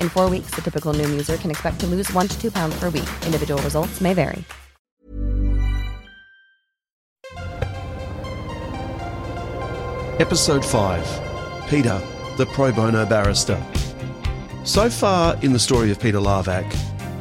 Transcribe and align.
In 0.00 0.08
four 0.08 0.28
weeks, 0.28 0.50
the 0.54 0.60
typical 0.60 0.92
new 0.92 1.08
user 1.08 1.36
can 1.38 1.50
expect 1.50 1.80
to 1.80 1.86
lose 1.86 2.12
one 2.12 2.28
to 2.28 2.38
two 2.38 2.50
pounds 2.50 2.78
per 2.78 2.90
week. 2.90 3.08
Individual 3.24 3.62
results 3.62 4.00
may 4.00 4.12
vary. 4.14 4.44
Episode 10.18 10.64
5 10.64 11.68
Peter, 11.68 12.00
the 12.36 12.46
pro 12.52 12.72
bono 12.72 13.04
barrister. 13.04 13.62
So 14.64 14.88
far 14.88 15.36
in 15.42 15.52
the 15.52 15.58
story 15.58 15.90
of 15.90 16.00
Peter 16.00 16.18
Lavac, 16.18 16.70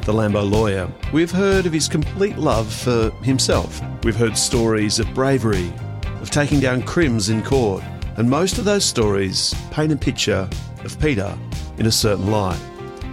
the 0.05 0.13
Lambo 0.13 0.49
lawyer, 0.49 0.89
we've 1.11 1.31
heard 1.31 1.65
of 1.65 1.73
his 1.73 1.87
complete 1.87 2.37
love 2.37 2.71
for 2.71 3.09
himself. 3.21 3.81
We've 4.03 4.15
heard 4.15 4.37
stories 4.37 4.99
of 4.99 5.13
bravery, 5.13 5.73
of 6.21 6.29
taking 6.29 6.59
down 6.59 6.83
crims 6.83 7.29
in 7.29 7.43
court, 7.43 7.83
and 8.17 8.29
most 8.29 8.57
of 8.57 8.65
those 8.65 8.85
stories 8.85 9.53
paint 9.71 9.91
a 9.91 9.95
picture 9.97 10.49
of 10.83 10.99
Peter 10.99 11.37
in 11.77 11.85
a 11.85 11.91
certain 11.91 12.31
light. 12.31 12.59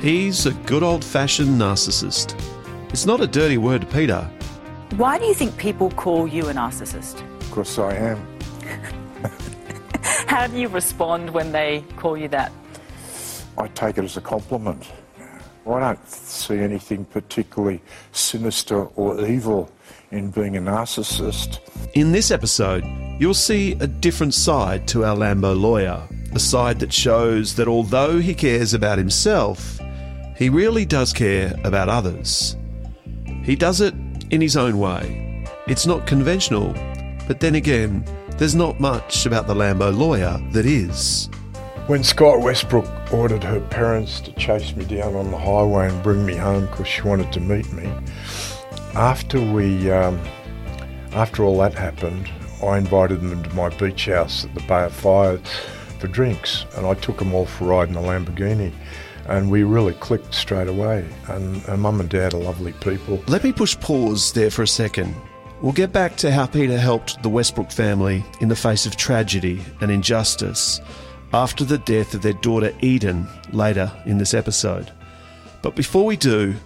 He's 0.01 0.47
a 0.47 0.53
good 0.67 0.83
old 0.83 1.05
fashioned 1.05 1.61
narcissist. 1.61 2.35
It's 2.91 3.07
not 3.07 3.21
a 3.21 3.27
dirty 3.27 3.59
word 3.59 3.83
to 3.83 3.87
Peter. 3.87 4.29
Why 4.97 5.19
do 5.19 5.25
you 5.25 5.35
think 5.35 5.57
people 5.57 5.91
call 5.91 6.27
you 6.27 6.49
a 6.49 6.53
narcissist? 6.53 7.23
Because 7.39 7.79
I 7.79 7.95
am. 7.95 8.39
How 10.27 10.47
do 10.47 10.59
you 10.59 10.69
respond 10.69 11.31
when 11.31 11.53
they 11.53 11.85
call 11.97 12.17
you 12.17 12.29
that? 12.29 12.53
I 13.57 13.69
take 13.69 13.99
it 13.99 14.05
as 14.05 14.17
a 14.17 14.21
compliment. 14.21 14.91
I 15.67 15.79
don't 15.79 16.09
see 16.09 16.59
anything 16.59 17.05
particularly 17.05 17.81
sinister 18.11 18.85
or 18.97 19.25
evil 19.25 19.71
in 20.11 20.31
being 20.31 20.57
a 20.57 20.61
narcissist. 20.61 21.61
In 21.95 22.13
this 22.13 22.31
episode, 22.31 22.85
you'll 23.19 23.35
see 23.35 23.73
a 23.73 23.87
different 23.87 24.35
side 24.35 24.89
to 24.89 25.05
our 25.05 25.17
Lambo 25.17 25.59
lawyer. 25.59 26.03
A 26.35 26.39
side 26.39 26.79
that 26.81 26.93
shows 26.93 27.57
that 27.57 27.69
although 27.69 28.19
he 28.19 28.35
cares 28.35 28.73
about 28.73 28.97
himself, 28.97 29.79
he 30.35 30.49
really 30.49 30.87
does 30.87 31.13
care 31.13 31.55
about 31.63 31.91
others. 31.91 32.57
He 33.45 33.55
does 33.55 33.83
it 33.83 33.95
in 34.31 34.41
his 34.41 34.57
own 34.57 34.79
way. 34.79 35.45
It's 35.67 35.87
not 35.87 36.07
conventional, 36.07 36.73
but 37.29 37.41
then 37.41 37.55
again, 37.55 38.05
there's 38.39 38.55
not 38.55 38.81
much 38.81 39.27
about 39.27 39.47
the 39.47 39.55
Lambo 39.55 39.95
lawyer 39.95 40.41
that 40.53 40.65
is. 40.65 41.29
When 41.87 42.03
Scott 42.03 42.41
Westbrook 42.41 43.13
ordered 43.13 43.45
her 43.45 43.61
parents 43.61 44.21
to 44.21 44.33
chase 44.33 44.75
me 44.75 44.87
down 44.87 45.15
on 45.15 45.31
the 45.31 45.39
highway 45.39 45.89
and 45.89 46.03
bring 46.03 46.25
me 46.25 46.35
home 46.35 46.65
because 46.67 46.89
she 46.89 47.03
wanted 47.03 47.31
to 47.35 47.41
meet 47.41 47.71
me, 47.75 47.93
after 48.95 49.39
we, 49.39 49.91
um, 49.91 50.19
after 51.13 51.45
all 51.45 51.59
that 51.59 51.75
happened, 51.75 52.31
I 52.63 52.79
invited 52.79 53.21
them 53.21 53.43
to 53.43 53.55
my 53.55 53.69
beach 53.69 54.07
house 54.07 54.47
at 54.47 54.55
the 54.55 54.61
Bay 54.63 54.85
of 54.85 54.95
Fires 54.95 55.41
for 56.03 56.09
drinks, 56.09 56.67
and 56.77 56.85
I 56.85 56.95
took 56.95 57.19
them 57.19 57.33
all 57.33 57.47
for 57.47 57.67
a 57.67 57.69
ride 57.69 57.89
in 57.89 57.95
a 57.95 58.01
Lamborghini, 58.01 58.73
and 59.27 59.49
we 59.53 59.63
really 59.63 59.95
clicked 59.95 60.35
straight 60.35 60.67
away. 60.67 61.09
And, 61.29 61.65
and 61.69 61.81
mum 61.81 62.01
and 62.01 62.11
dad 62.11 62.35
are 62.35 62.41
lovely 62.41 62.73
people. 62.73 63.23
Let 63.29 63.45
me 63.45 63.53
push 63.53 63.79
pause 63.79 64.33
there 64.33 64.51
for 64.51 64.65
a 64.65 64.67
second. 64.67 65.15
We'll 65.61 65.73
get 65.73 65.93
back 65.93 66.17
to 66.17 66.33
how 66.33 66.47
Peter 66.47 66.77
helped 66.77 67.23
the 67.23 67.29
Westbrook 67.29 67.71
family 67.71 68.25
in 68.41 68.49
the 68.49 68.57
face 68.57 68.85
of 68.85 68.97
tragedy 68.97 69.63
and 69.81 69.93
injustice 69.93 70.81
after 71.33 71.63
the 71.63 71.79
death 71.79 72.15
of 72.15 72.23
their 72.23 72.33
daughter 72.33 72.75
Eden 72.81 73.29
later 73.53 73.93
in 74.05 74.19
this 74.19 74.35
episode. 74.35 74.91
But 75.63 75.77
before 75.77 76.05
we 76.05 76.17
do, 76.17 76.57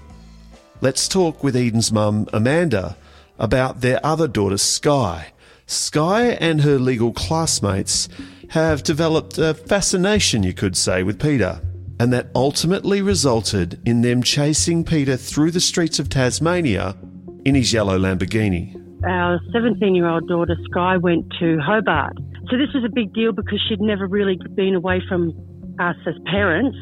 let's 0.80 1.08
talk 1.08 1.44
with 1.44 1.56
Eden's 1.56 1.92
mum, 1.92 2.26
Amanda, 2.32 2.96
about 3.38 3.82
their 3.82 4.00
other 4.02 4.28
daughter, 4.28 4.56
Sky. 4.56 5.26
Sky 5.66 6.28
and 6.40 6.62
her 6.62 6.78
legal 6.78 7.12
classmates 7.12 8.08
have 8.50 8.82
developed 8.82 9.38
a 9.38 9.54
fascination, 9.54 10.42
you 10.42 10.52
could 10.52 10.76
say, 10.76 11.02
with 11.02 11.20
Peter, 11.20 11.60
and 11.98 12.12
that 12.12 12.28
ultimately 12.34 13.02
resulted 13.02 13.80
in 13.86 14.02
them 14.02 14.22
chasing 14.22 14.84
Peter 14.84 15.16
through 15.16 15.50
the 15.50 15.60
streets 15.60 15.98
of 15.98 16.08
Tasmania 16.08 16.96
in 17.44 17.54
his 17.54 17.72
yellow 17.72 17.98
Lamborghini. 17.98 18.74
Our 19.06 19.40
17 19.52 19.94
year 19.94 20.08
old 20.08 20.28
daughter, 20.28 20.56
Sky, 20.70 20.96
went 20.96 21.26
to 21.38 21.58
Hobart. 21.58 22.16
So 22.50 22.56
this 22.56 22.72
was 22.74 22.84
a 22.84 22.92
big 22.92 23.12
deal 23.12 23.32
because 23.32 23.60
she'd 23.68 23.80
never 23.80 24.06
really 24.06 24.38
been 24.54 24.74
away 24.74 25.00
from 25.08 25.32
us 25.80 25.96
as 26.06 26.14
parents. 26.26 26.76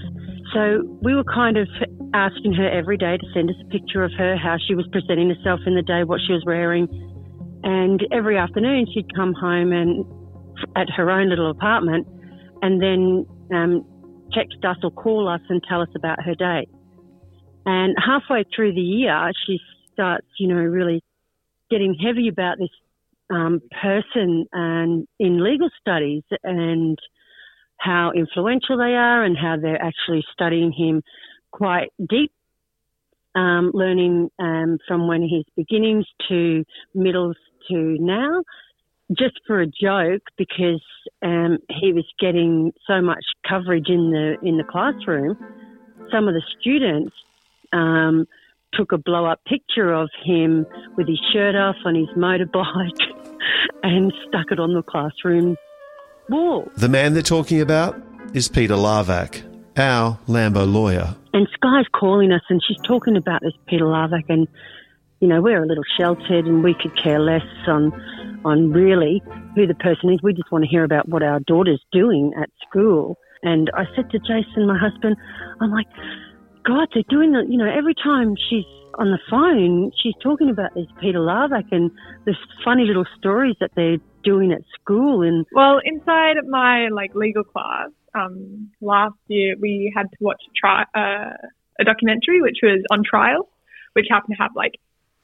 So 0.53 0.83
we 1.03 1.15
were 1.15 1.25
kind 1.25 1.57
of 1.57 1.69
asking 2.15 2.53
her 2.55 2.69
every 2.69 2.97
day 2.97 3.17
to 3.17 3.27
send 3.35 3.51
us 3.51 3.57
a 3.61 3.69
picture 3.71 4.05
of 4.05 4.13
her, 4.17 4.37
how 4.37 4.57
she 4.67 4.75
was 4.75 4.87
presenting 4.93 5.29
herself 5.29 5.61
in 5.67 5.75
the 5.75 5.83
day, 5.83 6.05
what 6.05 6.21
she 6.27 6.33
was 6.33 6.43
wearing. 6.47 6.87
And 7.65 8.01
every 8.13 8.39
afternoon 8.39 8.87
she'd 8.93 9.13
come 9.15 9.35
home 9.35 9.73
and 9.73 10.05
at 10.77 10.89
her 10.91 11.11
own 11.11 11.29
little 11.29 11.51
apartment 11.51 12.07
and 12.63 12.81
then 12.83 13.27
um, 13.55 13.85
text 14.33 14.65
us 14.65 14.77
or 14.83 14.91
call 14.91 15.29
us 15.29 15.41
and 15.49 15.63
tell 15.69 15.81
us 15.81 15.89
about 15.95 16.23
her 16.23 16.35
day. 16.35 16.67
And 17.67 17.97
halfway 17.99 18.45
through 18.55 18.75
the 18.75 18.81
year, 18.81 19.31
she 19.47 19.59
starts, 19.93 20.27
you 20.39 20.49
know, 20.49 20.57
really 20.57 21.03
getting 21.71 21.95
heavy 21.95 22.29
about 22.29 22.59
this 22.59 22.69
um, 23.31 23.61
person 23.83 24.47
and 24.53 25.07
in 25.19 25.43
legal 25.43 25.71
studies 25.81 26.23
and 26.43 26.99
how 27.79 28.13
influential 28.15 28.77
they 28.77 28.95
are 28.95 29.25
and 29.25 29.37
how 29.37 29.57
they're 29.61 29.83
actually 29.83 30.25
studying 30.33 30.73
him 30.73 31.03
quite 31.51 31.91
deep, 32.09 32.33
um, 33.35 33.71
learning 33.75 34.31
um, 34.39 34.79
from 34.87 35.09
when 35.09 35.23
he's 35.23 35.45
beginnings 35.57 36.07
to 36.29 36.65
middles 36.95 37.37
to 37.69 37.97
now, 38.01 38.43
just 39.13 39.41
for 39.47 39.61
a 39.61 39.67
joke 39.67 40.23
because 40.37 40.83
um, 41.23 41.59
he 41.69 41.93
was 41.93 42.05
getting 42.19 42.73
so 42.87 43.01
much 43.01 43.25
coverage 43.49 43.89
in 43.89 44.11
the 44.11 44.37
in 44.43 44.57
the 44.57 44.65
classroom. 44.65 45.37
Some 46.11 46.29
of 46.29 46.35
the 46.35 46.43
students 46.59 47.15
um, 47.73 48.27
took 48.73 48.93
a 48.93 48.99
blow 48.99 49.27
up 49.27 49.41
picture 49.47 49.93
of 49.93 50.11
him 50.25 50.67
with 50.97 51.09
his 51.09 51.21
shirt 51.33 51.55
off 51.55 51.77
on 51.85 51.95
his 51.95 52.09
motorbike 52.17 52.99
and 53.83 54.13
stuck 54.29 54.51
it 54.51 54.59
on 54.59 54.75
the 54.75 54.83
classroom 54.83 55.57
wall. 56.29 56.69
The 56.77 56.89
man 56.89 57.13
they're 57.15 57.23
talking 57.23 57.61
about 57.61 58.01
is 58.33 58.49
Peter 58.49 58.75
Lavac, 58.75 59.43
our 59.77 60.19
Lambo 60.27 60.71
lawyer. 60.71 61.15
And 61.33 61.49
Sky's 61.55 61.87
calling 61.95 62.33
us 62.33 62.43
and 62.49 62.63
she's 62.67 62.81
talking 62.87 63.17
about 63.17 63.43
this 63.43 63.55
Peter 63.67 63.85
Lavac 63.85 64.25
and 64.29 64.49
you 65.21 65.29
know, 65.29 65.41
we're 65.41 65.63
a 65.63 65.67
little 65.67 65.85
sheltered 65.97 66.45
and 66.45 66.63
we 66.63 66.75
could 66.75 66.95
care 67.03 67.19
less 67.19 67.47
on 67.67 67.93
on 68.45 68.73
really 68.73 69.23
who 69.55 69.67
the 69.67 69.75
person 69.75 70.11
is. 70.11 70.21
We 70.23 70.33
just 70.33 70.51
want 70.53 70.65
to 70.65 70.71
hear 70.71 70.85
about 70.85 71.09
what 71.09 71.23
our 71.23 71.41
daughter's 71.41 71.83
doing 71.93 72.33
at 72.41 72.51
school. 72.69 73.19
And 73.43 73.71
I 73.75 73.85
said 73.95 74.11
to 74.11 74.19
Jason, 74.19 74.67
my 74.67 74.79
husband, 74.79 75.17
I'm 75.61 75.71
like, 75.71 75.87
God, 76.65 76.89
they're 76.95 77.05
doing 77.09 77.33
the, 77.33 77.45
you 77.49 77.59
know, 77.59 77.71
every 77.71 77.95
time 77.95 78.35
she's 78.49 78.65
on 78.99 79.11
the 79.11 79.19
phone, 79.29 79.93
she's 80.03 80.15
talking 80.23 80.51
about 80.51 80.75
this 80.75 80.87
Peter 81.01 81.19
Lavac 81.19 81.65
and 81.71 81.91
the 82.25 82.35
funny 82.65 82.85
little 82.85 83.05
stories 83.19 83.57
that 83.61 83.71
they're 83.77 83.99
doing 84.23 84.53
at 84.53 84.63
school. 84.81 85.23
And 85.23 85.45
well, 85.53 85.81
inside 85.85 86.37
my 86.49 86.89
like 86.89 87.15
legal 87.15 87.45
class, 87.45 87.91
um, 88.15 88.71
last 88.81 89.17
year 89.29 89.57
we 89.61 89.93
had 89.95 90.05
to 90.05 90.17
watch 90.21 90.41
a, 90.49 90.53
tri- 90.59 90.87
uh, 90.95 91.37
a 91.81 91.85
documentary 91.85 92.41
which 92.41 92.59
was 92.63 92.83
on 92.91 93.03
trial, 93.05 93.49
which 93.93 94.07
happened 94.09 94.37
to 94.37 94.43
have 94.43 94.53
like 94.55 94.73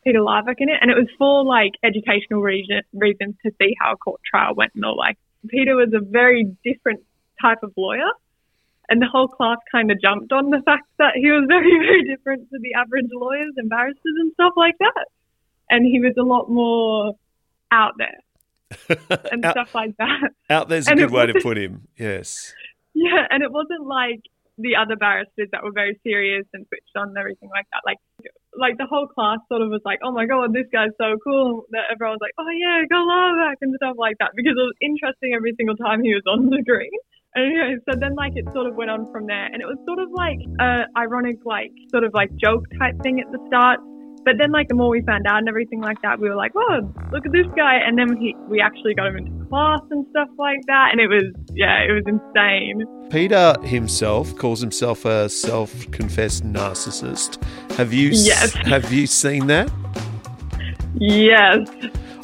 Peter 0.04 0.20
Lavac 0.20 0.56
in 0.58 0.68
it, 0.68 0.78
and 0.80 0.90
it 0.90 0.96
was 0.96 1.08
for 1.18 1.44
like 1.44 1.72
educational 1.82 2.40
reason, 2.40 2.80
reasons 2.92 3.34
to 3.44 3.52
see 3.60 3.74
how 3.80 3.92
a 3.92 3.96
court 3.96 4.20
trial 4.28 4.54
went 4.54 4.72
and 4.74 4.84
all. 4.84 4.96
Like 4.96 5.18
Peter 5.48 5.76
was 5.76 5.92
a 5.94 6.00
very 6.04 6.56
different 6.64 7.00
type 7.40 7.62
of 7.62 7.72
lawyer 7.76 8.10
and 8.90 9.00
the 9.00 9.06
whole 9.06 9.28
class 9.28 9.58
kind 9.70 9.90
of 9.90 10.00
jumped 10.02 10.32
on 10.32 10.50
the 10.50 10.60
fact 10.64 10.86
that 10.98 11.12
he 11.14 11.30
was 11.30 11.44
very, 11.48 11.70
very 11.78 12.04
different 12.04 12.50
to 12.50 12.58
the 12.60 12.74
average 12.74 13.06
lawyers 13.12 13.54
and 13.56 13.70
barristers 13.70 14.02
and 14.18 14.32
stuff 14.34 14.52
like 14.56 14.76
that. 14.78 15.06
and 15.70 15.86
he 15.86 16.00
was 16.00 16.12
a 16.18 16.22
lot 16.22 16.50
more 16.50 17.14
out 17.70 17.94
there 17.96 18.98
and 19.32 19.44
out, 19.44 19.52
stuff 19.52 19.74
like 19.74 19.96
that. 19.96 20.30
out 20.50 20.68
there's 20.68 20.88
a 20.88 20.90
And 20.90 21.00
good 21.00 21.12
way 21.12 21.26
to 21.26 21.40
put 21.40 21.56
him. 21.56 21.86
Yes. 21.96 22.52
Yeah, 22.94 23.24
and 23.30 23.42
it 23.42 23.52
wasn't 23.52 23.86
like 23.86 24.20
the 24.58 24.74
other 24.76 24.96
barristers 24.96 25.48
that 25.52 25.62
were 25.62 25.72
very 25.72 25.98
serious 26.02 26.44
and 26.52 26.66
switched 26.66 26.96
on 26.96 27.08
and 27.08 27.16
everything 27.16 27.48
like 27.48 27.66
that. 27.72 27.82
Like, 27.86 27.98
like 28.56 28.78
the 28.78 28.86
whole 28.86 29.06
class 29.06 29.38
sort 29.48 29.62
of 29.62 29.70
was 29.70 29.82
like, 29.84 30.00
"Oh 30.02 30.12
my 30.12 30.26
god, 30.26 30.52
this 30.52 30.66
guy's 30.72 30.94
so 30.98 31.16
cool!" 31.22 31.66
That 31.70 31.86
everyone 31.92 32.18
was 32.18 32.24
like, 32.24 32.34
"Oh 32.38 32.50
yeah, 32.50 32.82
go 32.90 32.98
Lavac" 32.98 33.62
and 33.62 33.74
stuff 33.76 33.96
like 33.98 34.16
that 34.18 34.32
because 34.34 34.54
it 34.56 34.66
was 34.66 34.74
interesting 34.80 35.34
every 35.34 35.54
single 35.56 35.76
time 35.76 36.02
he 36.02 36.14
was 36.14 36.24
on 36.26 36.50
the 36.50 36.62
green. 36.62 36.90
Anyway, 37.36 37.76
so 37.88 37.94
then 37.94 38.16
like 38.16 38.32
it 38.34 38.44
sort 38.52 38.66
of 38.66 38.74
went 38.74 38.90
on 38.90 39.06
from 39.12 39.24
there, 39.26 39.46
and 39.46 39.62
it 39.62 39.64
was 39.64 39.78
sort 39.86 40.00
of 40.00 40.10
like 40.10 40.42
a 40.58 40.82
ironic, 40.98 41.38
like 41.44 41.70
sort 41.88 42.02
of 42.02 42.10
like 42.12 42.28
joke 42.34 42.66
type 42.76 42.98
thing 43.04 43.20
at 43.20 43.30
the 43.30 43.38
start. 43.46 43.78
But 44.24 44.34
then 44.36 44.50
like 44.50 44.66
the 44.66 44.74
more 44.74 44.90
we 44.90 45.00
found 45.02 45.28
out 45.28 45.38
and 45.38 45.48
everything 45.48 45.80
like 45.80 46.02
that, 46.02 46.18
we 46.18 46.28
were 46.28 46.34
like, 46.34 46.50
"Oh, 46.56 46.90
look 47.12 47.24
at 47.24 47.30
this 47.30 47.46
guy!" 47.54 47.78
And 47.86 47.96
then 47.96 48.16
he, 48.16 48.34
we 48.48 48.60
actually 48.60 48.94
got 48.94 49.06
him 49.06 49.18
into 49.18 49.39
class 49.50 49.80
and 49.90 50.06
stuff 50.10 50.28
like 50.38 50.60
that, 50.66 50.88
and 50.92 51.00
it 51.00 51.08
was 51.08 51.24
yeah, 51.54 51.80
it 51.82 51.92
was 51.92 52.04
insane. 52.06 52.84
Peter 53.10 53.54
himself 53.64 54.34
calls 54.36 54.60
himself 54.60 55.04
a 55.04 55.28
self-confessed 55.28 56.44
narcissist. 56.44 57.42
Have 57.72 57.92
you 57.92 58.10
Yes. 58.12 58.52
have 58.66 58.92
you 58.92 59.06
seen 59.06 59.46
that? 59.48 59.70
Yes. 60.94 61.68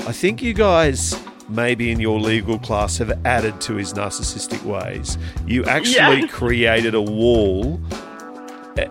I 0.06 0.12
think 0.12 0.42
you 0.42 0.54
guys 0.54 1.20
maybe 1.48 1.90
in 1.90 2.00
your 2.00 2.18
legal 2.20 2.58
class 2.58 2.98
have 2.98 3.12
added 3.24 3.60
to 3.62 3.74
his 3.74 3.92
narcissistic 3.94 4.62
ways. 4.64 5.18
You 5.46 5.64
actually 5.64 6.20
Yes. 6.22 6.30
created 6.32 6.94
a 6.94 7.02
wall 7.02 7.80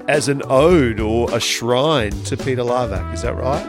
as 0.08 0.30
an 0.30 0.42
ode 0.50 1.00
or 1.00 1.30
a 1.36 1.40
shrine 1.40 2.12
to 2.24 2.36
Peter 2.38 2.64
Lavac. 2.64 3.14
Is 3.14 3.22
that 3.24 3.36
right? 3.36 3.66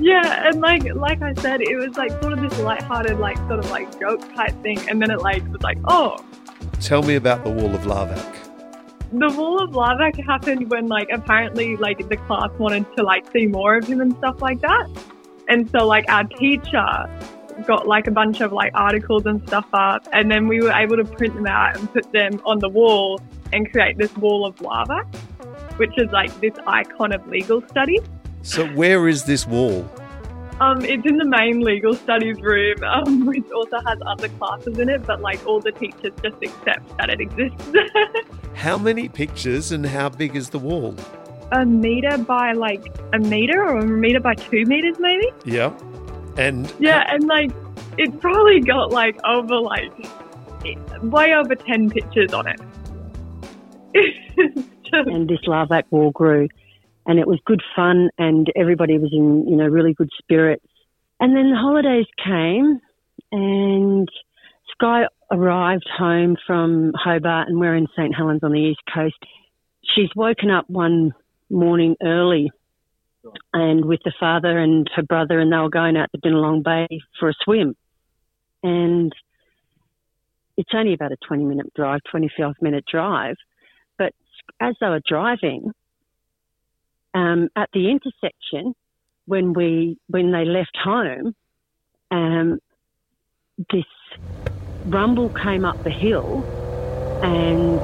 Yeah, 0.00 0.48
and 0.48 0.60
like 0.60 0.82
like 0.94 1.22
I 1.22 1.34
said, 1.34 1.60
it 1.60 1.76
was 1.76 1.96
like 1.96 2.10
sort 2.22 2.32
of 2.32 2.40
this 2.40 2.58
lighthearted, 2.60 3.18
like 3.18 3.36
sort 3.48 3.60
of 3.60 3.70
like 3.70 3.98
joke 4.00 4.20
type 4.34 4.54
thing, 4.62 4.78
and 4.88 5.00
then 5.00 5.10
it 5.10 5.20
like 5.20 5.44
was 5.52 5.62
like, 5.62 5.78
oh, 5.86 6.16
Tell 6.80 7.02
me 7.02 7.14
about 7.16 7.44
the 7.44 7.50
wall 7.50 7.72
of 7.74 7.82
Lavac. 7.82 8.34
the 9.12 9.28
wall 9.38 9.62
of 9.62 9.70
Lavac 9.70 10.24
happened 10.24 10.70
when 10.70 10.88
like 10.88 11.08
apparently 11.12 11.76
like 11.76 12.08
the 12.08 12.16
class 12.16 12.50
wanted 12.58 12.86
to 12.96 13.02
like 13.04 13.30
see 13.32 13.46
more 13.46 13.76
of 13.76 13.86
him 13.86 14.00
and 14.00 14.16
stuff 14.16 14.40
like 14.42 14.60
that, 14.60 14.88
and 15.48 15.70
so 15.70 15.86
like 15.86 16.04
our 16.08 16.24
teacher 16.24 16.86
got 17.66 17.86
like 17.86 18.06
a 18.06 18.10
bunch 18.10 18.40
of 18.40 18.52
like 18.52 18.72
articles 18.74 19.26
and 19.26 19.46
stuff 19.46 19.66
up, 19.72 20.08
and 20.12 20.30
then 20.30 20.48
we 20.48 20.60
were 20.60 20.72
able 20.72 20.96
to 20.96 21.04
print 21.04 21.34
them 21.34 21.46
out 21.46 21.76
and 21.76 21.92
put 21.92 22.10
them 22.12 22.40
on 22.44 22.58
the 22.58 22.68
wall 22.68 23.20
and 23.52 23.70
create 23.70 23.98
this 23.98 24.12
wall 24.16 24.46
of 24.46 24.56
Lavac, 24.56 25.04
which 25.76 25.92
is 25.98 26.10
like 26.10 26.32
this 26.40 26.54
icon 26.66 27.12
of 27.12 27.24
legal 27.28 27.62
studies. 27.68 28.00
So 28.42 28.66
where 28.68 29.08
is 29.08 29.24
this 29.24 29.46
wall? 29.46 29.88
Um, 30.60 30.84
it's 30.84 31.04
in 31.06 31.16
the 31.16 31.24
main 31.24 31.60
legal 31.60 31.94
studies 31.94 32.40
room, 32.40 32.82
um, 32.84 33.26
which 33.26 33.44
also 33.54 33.78
has 33.80 33.98
other 34.06 34.28
classes 34.30 34.78
in 34.78 34.88
it, 34.88 35.04
but 35.06 35.20
like 35.20 35.44
all 35.46 35.60
the 35.60 35.72
teachers 35.72 36.12
just 36.22 36.36
accept 36.42 36.96
that 36.98 37.10
it 37.10 37.20
exists. 37.20 37.68
How 38.54 38.78
many 38.78 39.08
pictures 39.08 39.72
and 39.72 39.84
how 39.84 40.08
big 40.10 40.36
is 40.36 40.50
the 40.50 40.58
wall? 40.58 40.94
a 41.52 41.66
meter 41.66 42.16
by 42.16 42.52
like 42.52 42.82
a 43.12 43.18
meter 43.18 43.62
or 43.62 43.78
a 43.80 43.86
meter 43.86 44.20
by 44.20 44.34
two 44.34 44.64
meters, 44.64 44.96
maybe. 44.98 45.30
Yeah. 45.44 45.76
And 46.38 46.72
Yeah, 46.78 47.04
and 47.12 47.26
like 47.26 47.50
it's 47.98 48.16
probably 48.20 48.60
got 48.60 48.90
like 48.90 49.18
over 49.24 49.58
like 49.58 49.92
way 51.02 51.34
over 51.34 51.54
ten 51.54 51.90
pictures 51.90 52.32
on 52.32 52.46
it. 52.46 52.60
Just- 54.84 55.08
and 55.08 55.28
this 55.28 55.40
Lavac 55.46 55.84
wall 55.90 56.10
grew, 56.12 56.48
and 57.06 57.18
it 57.18 57.26
was 57.26 57.40
good 57.44 57.62
fun, 57.74 58.10
and 58.18 58.48
everybody 58.56 58.98
was 58.98 59.12
in 59.12 59.46
you 59.48 59.56
know 59.56 59.66
really 59.66 59.94
good 59.94 60.10
spirits. 60.18 60.64
And 61.20 61.36
then 61.36 61.50
the 61.50 61.56
holidays 61.56 62.06
came, 62.24 62.80
and 63.30 64.08
Sky 64.72 65.04
arrived 65.30 65.88
home 65.96 66.36
from 66.46 66.92
Hobart, 66.94 67.48
and 67.48 67.60
we're 67.60 67.76
in 67.76 67.86
St 67.96 68.14
Helens 68.14 68.42
on 68.42 68.52
the 68.52 68.58
east 68.58 68.80
coast. 68.92 69.16
She's 69.94 70.10
woken 70.14 70.50
up 70.50 70.68
one 70.68 71.12
morning 71.50 71.96
early, 72.02 72.50
and 73.52 73.84
with 73.84 74.00
the 74.04 74.12
father 74.18 74.58
and 74.58 74.88
her 74.94 75.02
brother, 75.02 75.38
and 75.38 75.52
they 75.52 75.56
were 75.56 75.70
going 75.70 75.96
out 75.96 76.10
to 76.12 76.20
Binalong 76.20 76.62
Bay 76.64 77.00
for 77.18 77.28
a 77.28 77.34
swim, 77.44 77.76
and 78.62 79.12
it's 80.56 80.70
only 80.74 80.94
about 80.94 81.12
a 81.12 81.16
20 81.26 81.44
minute 81.44 81.72
drive, 81.74 82.00
25 82.10 82.54
minute 82.60 82.84
drive. 82.90 83.36
But 83.98 84.12
as 84.60 84.74
they 84.80 84.88
were 84.88 85.02
driving, 85.06 85.72
um, 87.14 87.48
at 87.56 87.68
the 87.72 87.90
intersection, 87.90 88.74
when 89.26 89.52
we 89.52 89.98
when 90.08 90.32
they 90.32 90.44
left 90.44 90.76
home, 90.82 91.34
um, 92.10 92.58
this 93.70 93.84
rumble 94.84 95.30
came 95.30 95.64
up 95.64 95.76
the 95.84 95.90
hill, 95.90 96.44
and 97.22 97.82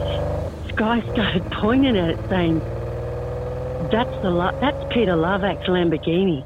Sky 0.71 1.03
started 1.11 1.45
pointing 1.61 1.97
at 1.97 2.11
it, 2.11 2.21
saying, 2.29 2.63
"That's 3.93 4.15
the 4.23 4.31
La- 4.31 4.51
that's 4.61 4.79
Peter 4.91 5.15
Lavac's 5.17 5.69
Lamborghini." 5.69 6.43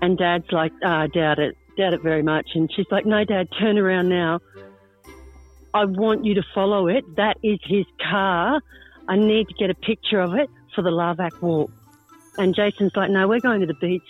And 0.00 0.18
Dad's 0.18 0.50
like, 0.50 0.72
"I 0.84 1.06
doubt 1.08 1.38
it, 1.38 1.56
doubt 1.76 1.94
it 1.94 2.02
very 2.02 2.22
much." 2.22 2.50
And 2.54 2.70
she's 2.74 2.86
like, 2.90 3.06
"No, 3.06 3.24
Dad, 3.24 3.48
turn 3.60 3.78
around 3.78 4.08
now. 4.08 4.40
I 5.74 5.84
want 5.86 6.24
you 6.24 6.34
to 6.34 6.42
follow 6.54 6.88
it. 6.88 7.04
That 7.16 7.36
is 7.42 7.58
his 7.64 7.86
car. 8.10 8.60
I 9.08 9.16
need 9.16 9.48
to 9.48 9.54
get 9.54 9.70
a 9.70 9.74
picture 9.74 10.20
of 10.20 10.34
it 10.34 10.48
for 10.74 10.82
the 10.82 10.90
Lavac 10.90 11.40
walk." 11.40 11.70
And 12.38 12.54
Jason's 12.54 12.92
like, 12.96 13.10
"No, 13.10 13.28
we're 13.28 13.40
going 13.40 13.60
to 13.60 13.66
the 13.66 13.74
beach." 13.74 14.02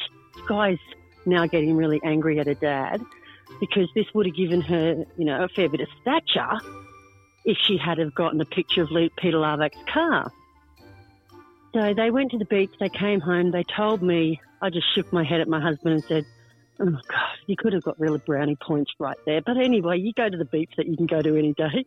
Sky's 0.44 0.78
now 1.26 1.46
getting 1.46 1.76
really 1.76 2.00
angry 2.04 2.38
at 2.38 2.46
her 2.46 2.54
dad 2.54 3.00
because 3.60 3.88
this 3.94 4.06
would 4.14 4.26
have 4.26 4.34
given 4.34 4.60
her, 4.60 5.04
you 5.16 5.24
know, 5.24 5.44
a 5.44 5.48
fair 5.48 5.68
bit 5.68 5.80
of 5.80 5.88
stature 6.00 6.58
if 7.44 7.56
she 7.58 7.76
had 7.76 7.98
have 7.98 8.14
gotten 8.14 8.40
a 8.40 8.44
picture 8.44 8.82
of 8.82 8.88
Peter 9.16 9.36
Lavac's 9.36 9.76
car. 9.92 10.32
So 11.74 11.94
they 11.94 12.10
went 12.10 12.30
to 12.32 12.38
the 12.38 12.44
beach, 12.44 12.70
they 12.78 12.88
came 12.88 13.20
home, 13.20 13.50
they 13.50 13.64
told 13.64 14.02
me, 14.02 14.40
I 14.60 14.70
just 14.70 14.92
shook 14.94 15.12
my 15.12 15.24
head 15.24 15.40
at 15.40 15.48
my 15.48 15.60
husband 15.60 15.94
and 15.94 16.04
said, 16.04 16.24
Oh 16.80 16.90
God, 16.90 17.36
you 17.46 17.56
could 17.56 17.72
have 17.72 17.82
got 17.82 18.00
real 18.00 18.18
brownie 18.18 18.56
points 18.56 18.92
right 18.98 19.16
there. 19.26 19.40
But 19.40 19.56
anyway, 19.56 19.98
you 19.98 20.12
go 20.12 20.28
to 20.28 20.36
the 20.36 20.44
beach 20.44 20.70
that 20.76 20.86
you 20.86 20.96
can 20.96 21.06
go 21.06 21.22
to 21.22 21.36
any 21.36 21.52
day. 21.54 21.84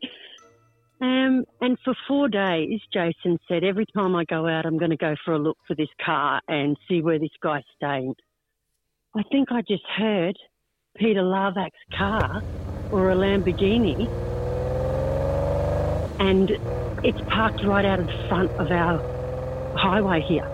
Um, 1.01 1.44
and 1.62 1.77
for 1.83 1.94
four 2.07 2.30
days, 2.30 2.80
Jason 2.94 3.38
said, 3.47 3.63
every 3.63 3.86
time 3.95 4.15
I 4.15 4.24
go 4.25 4.47
out, 4.47 4.65
I'm 4.65 4.77
going 4.77 4.92
to 4.92 4.97
go 4.97 5.15
for 5.25 5.33
a 5.33 5.39
look 5.39 5.57
for 5.68 5.75
this 5.75 5.89
car 6.03 6.42
and 6.47 6.77
see 6.88 7.01
where 7.01 7.19
this 7.19 7.30
guy's 7.42 7.63
staying. 7.75 8.15
I 9.15 9.24
think 9.31 9.51
I 9.51 9.62
just 9.62 9.83
heard 9.95 10.38
Peter 10.97 11.22
Lavac's 11.22 11.72
car 11.98 12.41
or 12.91 13.12
a 13.12 13.15
Lamborghini, 13.15 14.08
and 16.19 16.50
it's 17.03 17.22
parked 17.29 17.63
right 17.65 17.86
out 17.86 18.00
in 18.00 18.08
front 18.29 18.51
of 18.51 18.72
our 18.72 19.77
highway 19.77 20.24
here. 20.27 20.50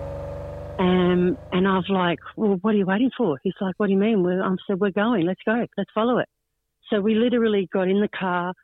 Um, 0.78 1.36
and 1.52 1.68
I 1.68 1.76
was 1.76 1.88
like, 1.88 2.18
well, 2.36 2.58
what 2.62 2.74
are 2.74 2.78
you 2.78 2.86
waiting 2.86 3.10
for? 3.16 3.38
He's 3.42 3.54
like, 3.60 3.74
what 3.78 3.86
do 3.86 3.92
you 3.92 3.98
mean? 3.98 4.26
I 4.26 4.54
said, 4.66 4.80
we're 4.80 4.90
going. 4.90 5.26
Let's 5.26 5.40
go. 5.46 5.66
Let's 5.76 5.90
follow 5.94 6.18
it. 6.18 6.28
So 6.90 7.00
we 7.00 7.14
literally 7.14 7.68
got 7.72 7.88
in 7.88 8.00
the 8.00 8.08
car, 8.08 8.54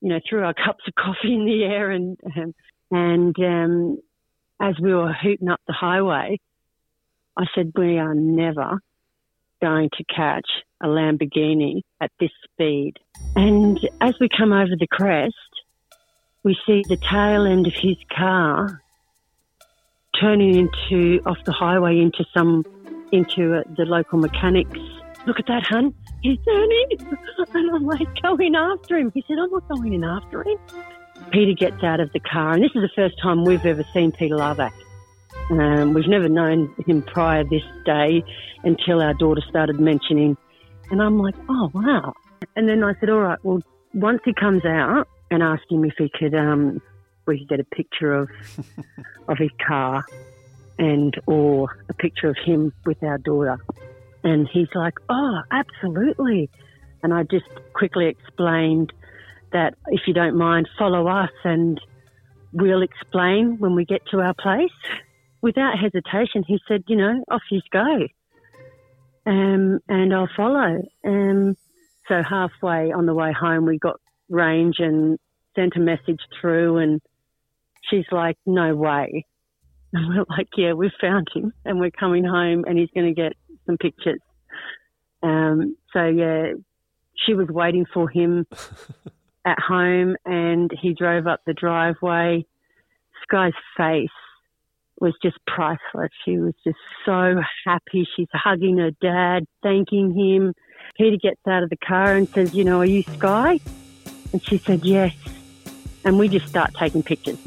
you 0.00 0.10
know, 0.10 0.20
threw 0.28 0.42
our 0.44 0.54
cups 0.66 0.84
of 0.86 0.94
coffee 0.94 1.34
in 1.34 1.44
the 1.44 1.64
air 1.64 1.90
and, 1.90 2.16
um, 2.36 2.54
and, 2.90 3.36
um, 3.38 3.98
as 4.60 4.74
we 4.80 4.92
were 4.92 5.12
hooting 5.12 5.48
up 5.48 5.60
the 5.66 5.72
highway, 5.72 6.38
I 7.36 7.44
said, 7.54 7.72
we 7.76 7.98
are 7.98 8.14
never 8.14 8.80
going 9.60 9.90
to 9.96 10.04
catch 10.04 10.48
a 10.82 10.86
Lamborghini 10.86 11.82
at 12.00 12.10
this 12.18 12.30
speed. 12.44 12.94
And 13.36 13.78
as 14.00 14.14
we 14.20 14.28
come 14.28 14.52
over 14.52 14.74
the 14.78 14.88
crest, 14.90 15.34
we 16.42 16.56
see 16.66 16.82
the 16.88 16.96
tail 16.96 17.46
end 17.46 17.66
of 17.66 17.74
his 17.74 17.96
car 18.16 18.82
turning 20.20 20.54
into 20.54 21.20
off 21.26 21.38
the 21.44 21.52
highway 21.52 22.00
into 22.00 22.24
some 22.34 22.64
into 23.12 23.54
uh, 23.54 23.62
the 23.76 23.84
local 23.84 24.18
mechanics. 24.18 24.78
Look 25.26 25.38
at 25.38 25.46
that, 25.46 25.64
hun. 25.64 25.94
He's 26.22 26.38
turning, 26.44 26.86
and 27.54 27.70
I'm 27.74 27.84
like 27.84 28.22
going 28.22 28.54
after 28.54 28.96
him. 28.96 29.12
He 29.14 29.24
said, 29.28 29.38
"I'm 29.38 29.50
not 29.50 29.68
going 29.68 29.92
in 29.92 30.04
after 30.04 30.42
him." 30.42 30.58
Peter 31.30 31.52
gets 31.52 31.82
out 31.82 32.00
of 32.00 32.12
the 32.12 32.20
car, 32.20 32.52
and 32.52 32.62
this 32.62 32.70
is 32.74 32.82
the 32.82 32.90
first 32.94 33.20
time 33.20 33.44
we've 33.44 33.64
ever 33.66 33.84
seen 33.92 34.12
Peter 34.12 34.36
Lavac. 34.36 34.72
Um, 35.50 35.92
we've 35.92 36.08
never 36.08 36.28
known 36.28 36.74
him 36.86 37.02
prior 37.02 37.44
this 37.44 37.62
day 37.84 38.22
until 38.64 39.02
our 39.02 39.14
daughter 39.14 39.42
started 39.48 39.80
mentioning, 39.80 40.36
and 40.90 41.02
I'm 41.02 41.18
like, 41.18 41.34
"Oh 41.48 41.70
wow!" 41.74 42.14
And 42.56 42.68
then 42.68 42.82
I 42.82 42.94
said, 43.00 43.10
"All 43.10 43.20
right, 43.20 43.38
well, 43.42 43.62
once 43.94 44.20
he 44.24 44.32
comes 44.32 44.64
out," 44.64 45.08
and 45.30 45.42
asked 45.42 45.70
him 45.70 45.84
if 45.84 45.94
he 45.98 46.10
could 46.18 46.34
um, 46.34 46.80
we 47.26 47.38
could 47.38 47.48
get 47.48 47.60
a 47.60 47.64
picture 47.64 48.14
of 48.14 48.30
of 49.28 49.38
his 49.38 49.50
car 49.66 50.04
and 50.78 51.14
or 51.26 51.68
a 51.88 51.94
picture 51.94 52.28
of 52.28 52.36
him 52.44 52.72
with 52.86 53.02
our 53.02 53.18
daughter. 53.18 53.58
And 54.24 54.48
he's 54.52 54.68
like, 54.74 54.94
"Oh, 55.08 55.40
absolutely." 55.50 56.50
And 57.02 57.14
I 57.14 57.22
just 57.22 57.48
quickly 57.74 58.06
explained 58.06 58.92
that 59.52 59.74
if 59.88 60.02
you 60.06 60.14
don't 60.14 60.36
mind, 60.36 60.68
follow 60.78 61.06
us 61.06 61.30
and 61.44 61.80
we'll 62.52 62.82
explain 62.82 63.58
when 63.58 63.74
we 63.74 63.84
get 63.84 64.02
to 64.10 64.20
our 64.20 64.34
place. 64.34 64.70
Without 65.40 65.78
hesitation, 65.78 66.42
he 66.46 66.58
said, 66.66 66.84
"You 66.88 66.96
know, 66.96 67.24
off 67.30 67.42
you 67.50 67.60
go." 67.70 68.06
and 69.26 70.14
I'll 70.14 70.30
follow. 70.34 70.82
Um, 71.04 71.54
so 72.08 72.22
halfway 72.22 72.92
on 72.92 73.04
the 73.04 73.14
way 73.14 73.32
home, 73.32 73.66
we 73.66 73.78
got 73.78 74.00
range 74.30 74.76
and 74.78 75.18
sent 75.54 75.76
a 75.76 75.80
message 75.80 76.20
through, 76.40 76.78
and 76.78 77.00
she's 77.82 78.06
like, 78.10 78.38
"No 78.46 78.74
way." 78.74 79.26
And 79.92 80.08
we're 80.08 80.24
like, 80.28 80.48
"Yeah, 80.56 80.72
we've 80.72 80.92
found 81.00 81.28
him, 81.34 81.52
and 81.64 81.78
we're 81.80 81.90
coming 81.90 82.24
home, 82.24 82.64
and 82.66 82.78
he's 82.78 82.90
going 82.94 83.06
to 83.06 83.14
get 83.14 83.34
some 83.68 83.76
pictures." 83.76 84.20
Um, 85.22 85.76
so 85.92 86.06
yeah, 86.06 86.52
she 87.14 87.34
was 87.34 87.48
waiting 87.48 87.86
for 87.92 88.08
him 88.08 88.46
at 89.44 89.58
home, 89.58 90.16
and 90.24 90.70
he 90.80 90.94
drove 90.94 91.26
up 91.26 91.40
the 91.46 91.54
driveway. 91.54 92.44
Sky's 93.22 93.52
face 93.76 94.08
was 95.00 95.14
just 95.22 95.36
priceless. 95.46 96.10
She 96.24 96.38
was 96.38 96.54
just 96.64 96.78
so 97.04 97.40
happy. 97.64 98.06
She's 98.16 98.28
hugging 98.32 98.78
her 98.78 98.90
dad, 99.02 99.46
thanking 99.62 100.12
him. 100.12 100.54
Peter 100.96 101.16
gets 101.16 101.40
out 101.46 101.62
of 101.62 101.70
the 101.70 101.76
car 101.76 102.14
and 102.14 102.28
says, 102.28 102.54
You 102.54 102.64
know, 102.64 102.80
are 102.80 102.86
you 102.86 103.02
Sky? 103.02 103.60
And 104.32 104.44
she 104.44 104.58
said, 104.58 104.84
Yes. 104.84 105.14
And 106.04 106.18
we 106.18 106.28
just 106.28 106.46
start 106.46 106.74
taking 106.74 107.02
pictures 107.02 107.38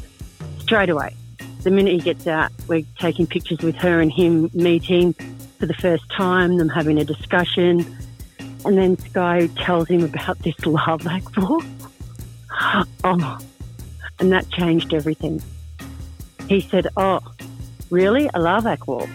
straight 0.60 0.90
away. 0.90 1.16
The 1.64 1.72
minute 1.72 1.94
he 1.94 2.00
gets 2.00 2.28
out, 2.28 2.52
we're 2.68 2.84
taking 2.98 3.28
pictures 3.28 3.60
with 3.60 3.76
her 3.76 4.00
and 4.00 4.12
him 4.12 4.50
meeting 4.54 5.14
for 5.62 5.68
the 5.68 5.74
first 5.76 6.10
time, 6.10 6.58
them 6.58 6.70
having 6.70 6.98
a 6.98 7.06
discussion. 7.06 7.86
And 8.66 8.80
then 8.80 8.98
Sky 8.98 9.48
tells 9.58 9.88
him 9.88 10.04
about 10.04 10.40
this 10.40 10.56
Lavac 10.62 11.32
book. 11.34 11.64
Oh, 13.04 13.40
and 14.20 14.32
that 14.32 14.50
changed 14.50 14.94
everything. 14.94 15.42
He 16.48 16.62
said, 16.62 16.88
Oh, 16.98 17.22
really? 17.90 18.28
A 18.28 18.40
Lavac 18.40 18.86
wall? 18.86 19.08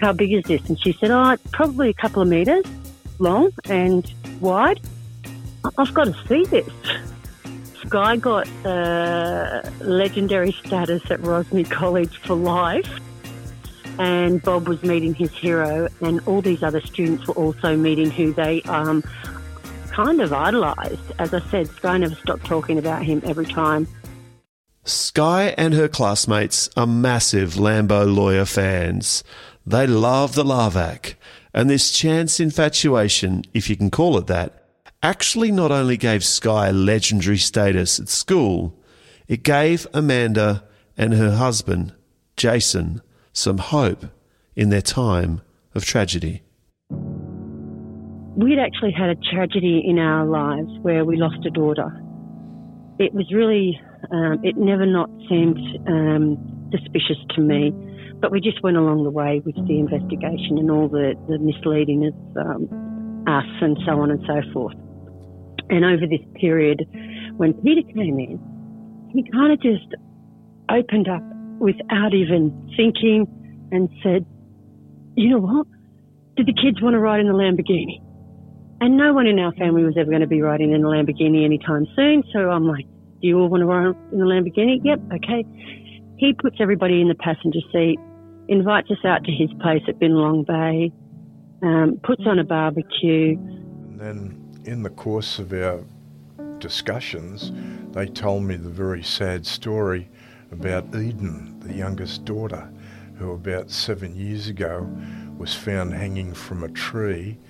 How 0.00 0.12
big 0.12 0.32
is 0.32 0.44
this? 0.44 0.68
And 0.68 0.80
she 0.80 0.92
said, 0.92 1.10
Oh, 1.10 1.30
it's 1.30 1.50
probably 1.52 1.88
a 1.88 1.94
couple 1.94 2.22
of 2.22 2.28
metres 2.28 2.64
long 3.18 3.50
and 3.68 4.12
wide. 4.40 4.80
I've 5.78 5.94
got 5.94 6.04
to 6.04 6.26
see 6.28 6.44
this. 6.44 6.68
Sky 7.86 8.16
got 8.16 8.48
uh, 8.64 9.62
legendary 9.80 10.52
status 10.52 11.10
at 11.10 11.20
Rosny 11.20 11.64
College 11.68 12.18
for 12.18 12.34
life, 12.34 13.00
and 13.98 14.42
Bob 14.42 14.68
was 14.68 14.82
meeting 14.82 15.14
his 15.14 15.32
hero, 15.32 15.88
and 16.00 16.20
all 16.26 16.42
these 16.42 16.62
other 16.62 16.80
students 16.80 17.26
were 17.26 17.34
also 17.34 17.76
meeting 17.76 18.10
who 18.10 18.32
they 18.32 18.62
um, 18.62 19.02
kind 19.90 20.20
of 20.20 20.32
idolised. 20.32 21.12
As 21.18 21.32
I 21.32 21.40
said, 21.50 21.68
Sky 21.68 21.98
never 21.98 22.14
stopped 22.14 22.44
talking 22.44 22.78
about 22.78 23.04
him 23.04 23.22
every 23.24 23.46
time. 23.46 23.88
Sky 24.84 25.54
and 25.58 25.74
her 25.74 25.88
classmates 25.88 26.70
are 26.76 26.86
massive 26.86 27.54
Lambo 27.54 28.14
lawyer 28.14 28.44
fans. 28.44 29.24
They 29.66 29.86
love 29.86 30.34
the 30.34 30.44
Lavac, 30.44 31.14
and 31.52 31.68
this 31.68 31.90
chance 31.90 32.38
infatuation, 32.38 33.42
if 33.52 33.68
you 33.68 33.76
can 33.76 33.90
call 33.90 34.16
it 34.18 34.28
that, 34.28 34.62
actually 35.02 35.50
not 35.50 35.72
only 35.72 35.96
gave 35.96 36.24
Sky 36.24 36.70
legendary 36.70 37.38
status 37.38 37.98
at 37.98 38.08
school, 38.08 38.78
it 39.26 39.42
gave 39.42 39.86
Amanda 39.92 40.64
and 40.96 41.14
her 41.14 41.34
husband, 41.34 41.92
Jason, 42.36 43.00
some 43.36 43.58
hope 43.58 44.06
in 44.54 44.70
their 44.70 44.82
time 44.82 45.42
of 45.74 45.84
tragedy. 45.84 46.42
We'd 48.36 48.58
actually 48.58 48.92
had 48.92 49.10
a 49.10 49.16
tragedy 49.16 49.82
in 49.86 49.98
our 49.98 50.26
lives 50.26 50.70
where 50.82 51.04
we 51.04 51.16
lost 51.16 51.44
a 51.46 51.50
daughter. 51.50 51.88
It 52.98 53.12
was 53.14 53.30
really, 53.32 53.80
um, 54.10 54.40
it 54.42 54.56
never 54.56 54.86
not 54.86 55.10
seemed 55.28 55.58
um, 55.86 56.68
suspicious 56.70 57.18
to 57.34 57.40
me, 57.40 57.72
but 58.20 58.30
we 58.30 58.40
just 58.40 58.62
went 58.62 58.76
along 58.76 59.04
the 59.04 59.10
way 59.10 59.42
with 59.44 59.54
the 59.66 59.78
investigation 59.78 60.58
and 60.58 60.70
all 60.70 60.88
the, 60.88 61.14
the 61.28 61.38
misleading 61.38 62.06
of 62.06 62.14
um, 62.36 63.24
us 63.26 63.48
and 63.60 63.78
so 63.86 64.00
on 64.00 64.10
and 64.10 64.20
so 64.26 64.40
forth. 64.52 64.76
And 65.68 65.84
over 65.84 66.06
this 66.06 66.24
period, 66.34 66.86
when 67.36 67.52
Peter 67.54 67.82
came 67.92 68.18
in, 68.18 68.40
he 69.12 69.28
kind 69.30 69.52
of 69.52 69.60
just 69.60 69.94
opened 70.70 71.08
up 71.08 71.22
without 71.58 72.14
even 72.14 72.50
thinking 72.76 73.26
and 73.72 73.88
said, 74.02 74.24
You 75.16 75.30
know 75.30 75.38
what? 75.38 75.66
Did 76.36 76.46
the 76.46 76.54
kids 76.54 76.82
want 76.82 76.94
to 76.94 77.00
ride 77.00 77.20
in 77.20 77.26
the 77.26 77.32
Lamborghini? 77.32 78.02
And 78.80 78.96
no 78.96 79.14
one 79.14 79.26
in 79.26 79.38
our 79.38 79.52
family 79.52 79.84
was 79.84 79.96
ever 79.98 80.10
going 80.10 80.20
to 80.20 80.26
be 80.26 80.42
riding 80.42 80.72
in 80.72 80.84
a 80.84 80.86
Lamborghini 80.86 81.44
anytime 81.44 81.86
soon. 81.96 82.22
So 82.32 82.50
I'm 82.50 82.66
like, 82.66 82.84
Do 83.20 83.28
you 83.28 83.38
all 83.38 83.48
want 83.48 83.62
to 83.62 83.66
ride 83.66 83.96
in 84.12 84.18
the 84.18 84.24
Lamborghini? 84.24 84.80
Yep, 84.84 85.00
okay. 85.16 85.44
He 86.18 86.34
puts 86.34 86.56
everybody 86.60 87.00
in 87.00 87.08
the 87.08 87.14
passenger 87.14 87.60
seat, 87.72 87.98
invites 88.48 88.90
us 88.90 89.04
out 89.04 89.24
to 89.24 89.32
his 89.32 89.50
place 89.60 89.82
at 89.88 89.98
Binalong 89.98 90.46
Bay, 90.46 90.92
um, 91.62 92.00
puts 92.02 92.22
on 92.26 92.38
a 92.38 92.44
barbecue. 92.44 93.36
And 93.38 94.00
then 94.00 94.62
in 94.64 94.82
the 94.82 94.90
course 94.90 95.38
of 95.38 95.52
our 95.52 95.84
discussions, 96.58 97.52
they 97.92 98.06
told 98.06 98.44
me 98.44 98.56
the 98.56 98.70
very 98.70 99.02
sad 99.02 99.46
story 99.46 100.08
about 100.52 100.94
Eden, 100.94 101.58
the 101.60 101.74
youngest 101.74 102.24
daughter, 102.24 102.70
who 103.18 103.32
about 103.32 103.70
seven 103.70 104.14
years 104.14 104.48
ago 104.48 104.88
was 105.38 105.54
found 105.54 105.92
hanging 105.92 106.34
from 106.34 106.64
a 106.64 106.68
tree. 106.68 107.38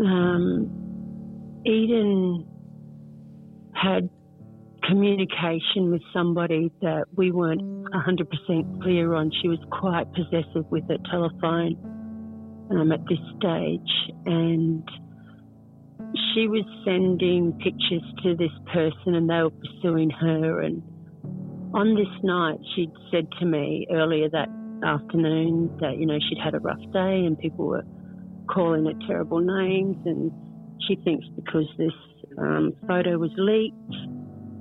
Um, 0.00 0.70
Eden 1.66 2.46
had 3.74 4.08
communication 4.88 5.90
with 5.90 6.02
somebody 6.12 6.70
that 6.80 7.04
we 7.16 7.30
weren't 7.30 7.60
100% 7.60 8.82
clear 8.82 9.14
on. 9.14 9.30
She 9.42 9.48
was 9.48 9.58
quite 9.70 10.06
possessive 10.14 10.64
with 10.70 10.88
her 10.88 10.98
telephone 11.10 11.76
um, 12.70 12.92
at 12.92 13.00
this 13.08 13.18
stage, 13.36 14.12
and 14.24 14.88
she 16.34 16.48
was 16.48 16.64
sending 16.84 17.52
pictures 17.62 18.02
to 18.22 18.36
this 18.36 18.52
person, 18.72 19.14
and 19.14 19.28
they 19.28 19.42
were 19.42 19.50
pursuing 19.50 20.10
her. 20.10 20.60
And 20.60 20.82
on 21.74 21.94
this 21.94 22.08
night, 22.22 22.58
she'd 22.74 22.92
said 23.10 23.28
to 23.40 23.46
me 23.46 23.86
earlier 23.90 24.28
that 24.30 24.48
afternoon 24.84 25.76
that 25.80 25.98
you 25.98 26.06
know 26.06 26.18
she'd 26.28 26.38
had 26.42 26.54
a 26.54 26.60
rough 26.60 26.80
day, 26.92 27.24
and 27.24 27.38
people 27.38 27.66
were 27.66 27.84
calling 28.50 28.86
her 28.86 29.06
terrible 29.06 29.40
names, 29.40 29.96
and 30.06 30.32
she 30.86 30.96
thinks 30.96 31.26
because 31.36 31.66
this 31.76 31.92
um, 32.38 32.72
photo 32.86 33.18
was 33.18 33.30
leaked 33.36 33.74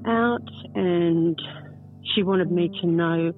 out, 0.07 0.49
and 0.75 1.39
she 2.15 2.23
wanted 2.23 2.51
me 2.51 2.69
to 2.81 2.87
know 2.87 3.33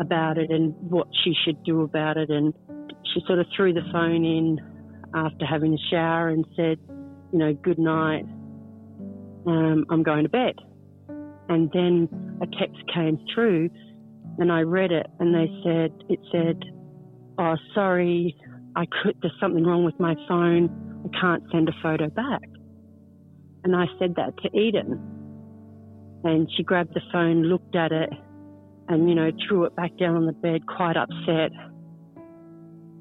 about 0.00 0.38
it 0.38 0.50
and 0.50 0.74
what 0.90 1.08
she 1.24 1.34
should 1.44 1.62
do 1.64 1.82
about 1.82 2.16
it, 2.16 2.30
and 2.30 2.54
she 3.12 3.20
sort 3.26 3.38
of 3.38 3.46
threw 3.56 3.72
the 3.72 3.82
phone 3.92 4.24
in 4.24 4.58
after 5.14 5.44
having 5.44 5.74
a 5.74 5.90
shower 5.90 6.28
and 6.28 6.44
said, 6.56 6.78
you 7.32 7.38
know, 7.38 7.52
good 7.52 7.78
night. 7.78 8.24
Um, 9.46 9.86
I'm 9.90 10.02
going 10.02 10.24
to 10.24 10.28
bed. 10.28 10.54
And 11.48 11.70
then 11.72 12.38
a 12.40 12.46
text 12.46 12.80
came 12.94 13.18
through 13.34 13.70
and 14.38 14.52
I 14.52 14.60
read 14.60 14.92
it 14.92 15.06
and 15.18 15.34
they 15.34 15.48
said, 15.64 15.92
it 16.08 16.20
said, 16.30 16.62
oh, 17.38 17.56
sorry, 17.74 18.36
I 18.76 18.84
could, 18.86 19.16
there's 19.22 19.34
something 19.40 19.64
wrong 19.64 19.84
with 19.84 19.98
my 19.98 20.14
phone. 20.28 20.68
I 21.04 21.20
can't 21.20 21.42
send 21.50 21.68
a 21.68 21.72
photo 21.82 22.08
back. 22.08 22.42
And 23.64 23.74
I 23.74 23.86
said 23.98 24.14
that 24.16 24.36
to 24.42 24.58
Eden. 24.58 25.00
And 26.22 26.48
she 26.56 26.62
grabbed 26.62 26.94
the 26.94 27.00
phone, 27.12 27.44
looked 27.44 27.74
at 27.74 27.92
it, 27.92 28.10
and, 28.88 29.08
you 29.08 29.14
know, 29.14 29.30
threw 29.48 29.64
it 29.64 29.74
back 29.74 29.96
down 29.98 30.16
on 30.16 30.26
the 30.26 30.32
bed, 30.32 30.66
quite 30.66 30.96
upset 30.96 31.52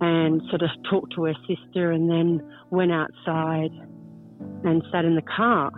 and 0.01 0.41
sort 0.49 0.61
of 0.61 0.69
talked 0.89 1.13
to 1.15 1.25
her 1.25 1.33
sister 1.47 1.91
and 1.91 2.09
then 2.09 2.41
went 2.69 2.91
outside 2.91 3.71
and 4.63 4.83
sat 4.91 5.05
in 5.05 5.15
the 5.15 5.21
car. 5.21 5.71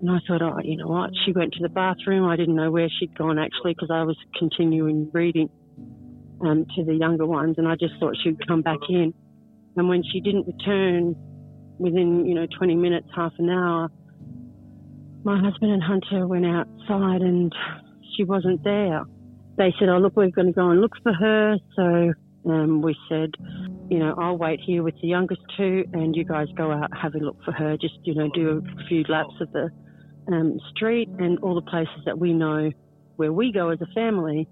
And 0.00 0.10
I 0.10 0.18
thought, 0.26 0.42
oh, 0.42 0.58
you 0.62 0.76
know 0.76 0.88
what? 0.88 1.10
She 1.24 1.32
went 1.32 1.54
to 1.54 1.62
the 1.62 1.68
bathroom. 1.68 2.28
I 2.28 2.36
didn't 2.36 2.54
know 2.54 2.70
where 2.70 2.88
she'd 2.98 3.16
gone 3.16 3.38
actually 3.38 3.72
because 3.74 3.90
I 3.90 4.02
was 4.02 4.16
continuing 4.38 5.10
reading 5.12 5.48
um, 6.42 6.66
to 6.76 6.84
the 6.84 6.94
younger 6.94 7.26
ones 7.26 7.56
and 7.58 7.66
I 7.66 7.76
just 7.76 7.94
thought 7.98 8.14
she'd 8.22 8.46
come 8.46 8.62
back 8.62 8.78
in. 8.88 9.14
And 9.76 9.88
when 9.88 10.02
she 10.02 10.20
didn't 10.20 10.46
return 10.46 11.14
within, 11.78 12.26
you 12.26 12.34
know, 12.34 12.46
20 12.58 12.74
minutes, 12.76 13.08
half 13.14 13.32
an 13.38 13.48
hour, 13.48 13.88
my 15.24 15.40
husband 15.40 15.72
and 15.72 15.82
Hunter 15.82 16.26
went 16.26 16.46
outside 16.46 17.22
and 17.22 17.52
she 18.16 18.24
wasn't 18.24 18.62
there. 18.64 19.02
They 19.56 19.74
said, 19.78 19.88
oh, 19.88 19.98
look, 19.98 20.16
we're 20.16 20.30
going 20.30 20.48
to 20.48 20.52
go 20.52 20.70
and 20.70 20.80
look 20.80 20.92
for 21.02 21.12
her. 21.12 21.56
So 21.74 22.12
um, 22.50 22.82
we 22.82 22.94
said, 23.08 23.30
you 23.88 23.98
know, 23.98 24.14
I'll 24.18 24.36
wait 24.36 24.60
here 24.60 24.82
with 24.82 24.94
the 25.00 25.08
youngest 25.08 25.40
two, 25.56 25.84
and 25.92 26.14
you 26.14 26.24
guys 26.24 26.48
go 26.56 26.72
out 26.72 26.90
have 27.00 27.14
a 27.14 27.18
look 27.18 27.36
for 27.44 27.52
her. 27.52 27.76
Just 27.76 27.94
you 28.04 28.14
know, 28.14 28.28
do 28.34 28.62
a 28.66 28.86
few 28.86 29.04
laps 29.08 29.34
of 29.40 29.52
the 29.52 29.70
um, 30.28 30.58
street 30.70 31.08
and 31.18 31.38
all 31.40 31.54
the 31.54 31.62
places 31.62 32.00
that 32.04 32.18
we 32.18 32.32
know 32.32 32.70
where 33.16 33.32
we 33.32 33.52
go 33.52 33.70
as 33.70 33.80
a 33.80 33.86
family. 33.94 34.48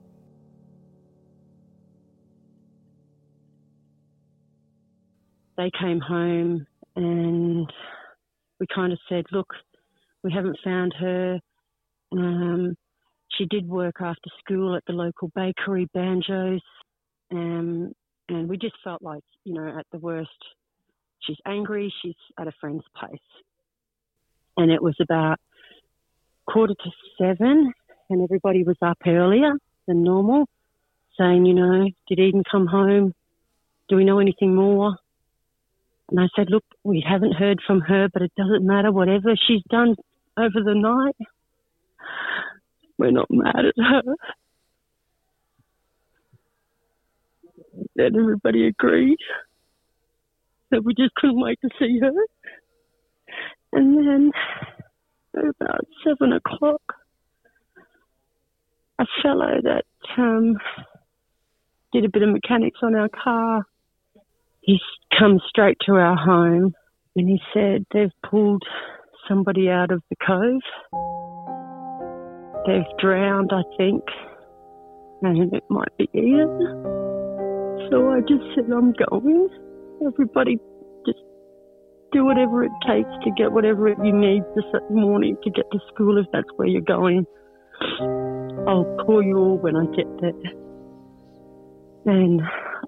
They 5.56 5.70
came 5.80 6.00
home 6.00 6.66
and 6.96 7.72
we 8.58 8.66
kind 8.74 8.92
of 8.92 8.98
said, 9.08 9.24
look, 9.30 9.48
we 10.22 10.32
haven't 10.32 10.58
found 10.64 10.94
her. 10.98 11.38
Um, 12.12 12.74
she 13.36 13.46
did 13.46 13.68
work 13.68 13.96
after 14.00 14.30
school 14.40 14.74
at 14.76 14.84
the 14.86 14.92
local 14.92 15.30
bakery, 15.34 15.88
Banjos. 15.92 16.62
Um, 17.32 17.92
And 18.28 18.48
we 18.48 18.56
just 18.56 18.76
felt 18.82 19.02
like, 19.02 19.22
you 19.44 19.54
know, 19.54 19.78
at 19.78 19.86
the 19.92 19.98
worst, 19.98 20.30
she's 21.20 21.36
angry, 21.46 21.92
she's 22.02 22.14
at 22.38 22.48
a 22.48 22.52
friend's 22.60 22.84
place. 22.96 23.18
And 24.56 24.70
it 24.70 24.82
was 24.82 24.96
about 25.00 25.40
quarter 26.46 26.74
to 26.74 26.90
seven, 27.18 27.72
and 28.08 28.22
everybody 28.22 28.64
was 28.64 28.76
up 28.80 28.98
earlier 29.06 29.52
than 29.86 30.02
normal, 30.02 30.48
saying, 31.18 31.44
you 31.44 31.54
know, 31.54 31.88
did 32.08 32.18
Eden 32.18 32.44
come 32.50 32.66
home? 32.66 33.14
Do 33.88 33.96
we 33.96 34.04
know 34.04 34.18
anything 34.18 34.54
more? 34.54 34.96
And 36.10 36.20
I 36.20 36.28
said, 36.36 36.48
look, 36.50 36.64
we 36.82 37.04
haven't 37.06 37.32
heard 37.32 37.60
from 37.66 37.80
her, 37.80 38.08
but 38.12 38.22
it 38.22 38.32
doesn't 38.36 38.64
matter. 38.64 38.92
Whatever 38.92 39.34
she's 39.36 39.62
done 39.68 39.96
over 40.36 40.62
the 40.62 40.74
night, 40.74 41.16
we're 42.98 43.10
not 43.10 43.30
mad 43.30 43.64
at 43.66 43.74
her. 43.76 44.02
And 47.96 48.16
everybody 48.16 48.66
agreed 48.66 49.18
that 50.70 50.84
we 50.84 50.94
just 50.94 51.14
couldn't 51.14 51.40
wait 51.40 51.58
to 51.62 51.70
see 51.78 51.98
her. 52.00 52.12
And 53.72 53.96
then 53.96 54.30
at 55.36 55.44
about 55.60 55.86
seven 56.04 56.32
o'clock, 56.32 56.82
a 58.98 59.04
fellow 59.22 59.60
that 59.62 59.84
um, 60.16 60.56
did 61.92 62.04
a 62.04 62.08
bit 62.12 62.22
of 62.22 62.30
mechanics 62.30 62.80
on 62.82 62.94
our 62.94 63.08
car, 63.08 63.66
he's 64.60 64.80
come 65.18 65.40
straight 65.48 65.78
to 65.86 65.92
our 65.92 66.16
home 66.16 66.74
and 67.16 67.28
he 67.28 67.40
said 67.52 67.84
they've 67.92 68.10
pulled 68.28 68.62
somebody 69.28 69.68
out 69.68 69.90
of 69.90 70.02
the 70.10 70.16
cove. 70.24 70.62
They've 72.66 72.98
drowned, 72.98 73.50
I 73.52 73.62
think, 73.76 74.02
and 75.22 75.52
it 75.52 75.64
might 75.68 75.96
be 75.98 76.08
Ian. 76.14 76.93
So 77.90 78.10
I 78.10 78.20
just 78.20 78.44
said, 78.54 78.64
I'm 78.72 78.92
going. 78.92 79.48
Everybody 80.06 80.58
just 81.06 81.18
do 82.12 82.24
whatever 82.24 82.64
it 82.64 82.72
takes 82.86 83.10
to 83.24 83.30
get 83.36 83.52
whatever 83.52 83.88
you 83.88 84.12
need 84.12 84.42
this 84.54 84.64
morning 84.90 85.36
to 85.44 85.50
get 85.50 85.70
to 85.72 85.78
school 85.92 86.18
if 86.18 86.26
that's 86.32 86.48
where 86.56 86.68
you're 86.68 86.80
going. 86.80 87.26
I'll 88.66 88.96
call 89.04 89.22
you 89.22 89.36
all 89.38 89.58
when 89.58 89.76
I 89.76 89.84
get 89.94 90.06
there. 90.20 90.32
And 92.06 92.42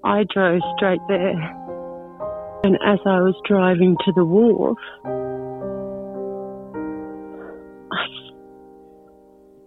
I 0.05 0.25
drove 0.33 0.61
straight 0.76 1.00
there. 1.09 1.33
And 2.65 2.76
as 2.76 2.99
I 3.07 3.21
was 3.21 3.35
driving 3.47 3.97
to 4.05 4.12
the 4.15 4.25
wharf, 4.25 4.79
I 7.93 8.07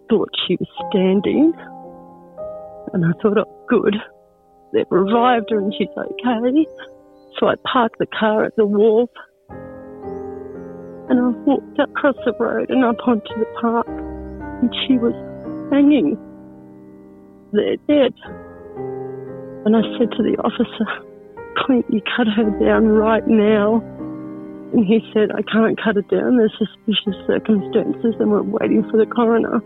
thought 0.10 0.30
she 0.48 0.56
was 0.56 0.70
standing. 0.90 1.54
And 2.94 3.06
I 3.06 3.12
thought, 3.22 3.38
oh, 3.38 3.66
good. 3.68 3.96
They've 4.74 4.86
revived 4.90 5.50
her 5.50 5.60
and 5.60 5.74
she's 5.78 5.88
okay. 5.98 6.66
So 7.40 7.48
I 7.48 7.56
parked 7.72 8.00
the 8.00 8.08
car 8.08 8.46
at 8.46 8.56
the 8.56 8.66
wharf 8.66 9.10
and 11.10 11.20
I 11.20 11.28
walked 11.46 11.80
across 11.80 12.16
the 12.26 12.34
road 12.40 12.70
and 12.70 12.86
up 12.86 12.98
onto 13.08 13.34
the 13.38 13.46
park 13.62 13.88
and 13.88 14.74
she 14.86 14.98
was 14.98 15.14
hanging 15.72 16.18
there 17.52 17.78
dead. 17.88 18.14
And 19.66 19.76
I 19.76 19.82
said 19.98 20.12
to 20.12 20.24
the 20.24 20.38
officer, 20.44 20.86
Clint, 21.58 21.86
you 21.90 22.02
cut 22.16 22.28
her 22.28 22.50
down 22.60 22.88
right 22.88 23.28
now. 23.28 23.82
And 24.74 24.86
he 24.86 25.00
said, 25.14 25.32
I 25.34 25.42
can't 25.42 25.80
cut 25.82 25.96
her 25.96 26.04
down. 26.04 26.38
There's 26.38 26.54
suspicious 26.58 27.18
circumstances 27.26 28.16
and 28.20 28.30
we're 28.30 28.44
waiting 28.44 28.88
for 28.92 28.98
the 28.98 29.06
coroner. 29.08 29.60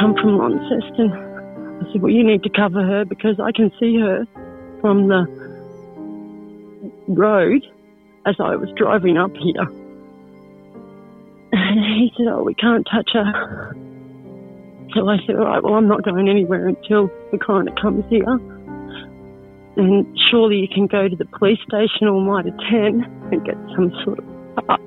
Come 0.00 0.14
from 0.14 0.38
Launceston. 0.38 1.33
I 1.80 1.92
said, 1.92 2.02
well, 2.02 2.12
you 2.12 2.24
need 2.24 2.42
to 2.42 2.50
cover 2.50 2.82
her 2.82 3.04
because 3.04 3.40
I 3.40 3.52
can 3.52 3.70
see 3.80 3.98
her 3.98 4.26
from 4.80 5.08
the 5.08 5.26
road 7.08 7.64
as 8.26 8.36
I 8.38 8.56
was 8.56 8.70
driving 8.76 9.16
up 9.16 9.32
here. 9.36 9.66
And 11.52 11.80
he 12.00 12.12
said, 12.16 12.26
oh, 12.28 12.42
we 12.42 12.54
can't 12.54 12.86
touch 12.90 13.10
her. 13.12 13.76
So 14.94 15.08
I 15.08 15.18
said, 15.26 15.36
all 15.36 15.44
right, 15.44 15.62
well, 15.62 15.74
I'm 15.74 15.88
not 15.88 16.02
going 16.04 16.28
anywhere 16.28 16.68
until 16.68 17.10
the 17.32 17.38
coroner 17.38 17.72
comes 17.80 18.04
here. 18.10 18.38
And 19.76 20.06
surely 20.30 20.56
you 20.56 20.68
can 20.68 20.86
go 20.86 21.08
to 21.08 21.16
the 21.16 21.24
police 21.24 21.58
station 21.66 22.06
or 22.06 22.20
Mitre 22.20 22.56
10 22.70 23.04
and 23.32 23.44
get 23.44 23.56
some 23.74 23.90
sort 24.04 24.18
of 24.20 24.24
up 24.68 24.80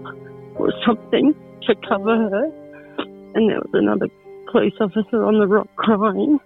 or 0.55 0.71
something 0.85 1.35
to 1.63 1.75
cover 1.87 2.15
her. 2.15 2.45
And 3.35 3.49
there 3.49 3.59
was 3.59 3.71
another 3.73 4.07
police 4.51 4.75
officer 4.79 5.25
on 5.25 5.39
the 5.39 5.47
rock 5.47 5.67
crying. 5.75 6.39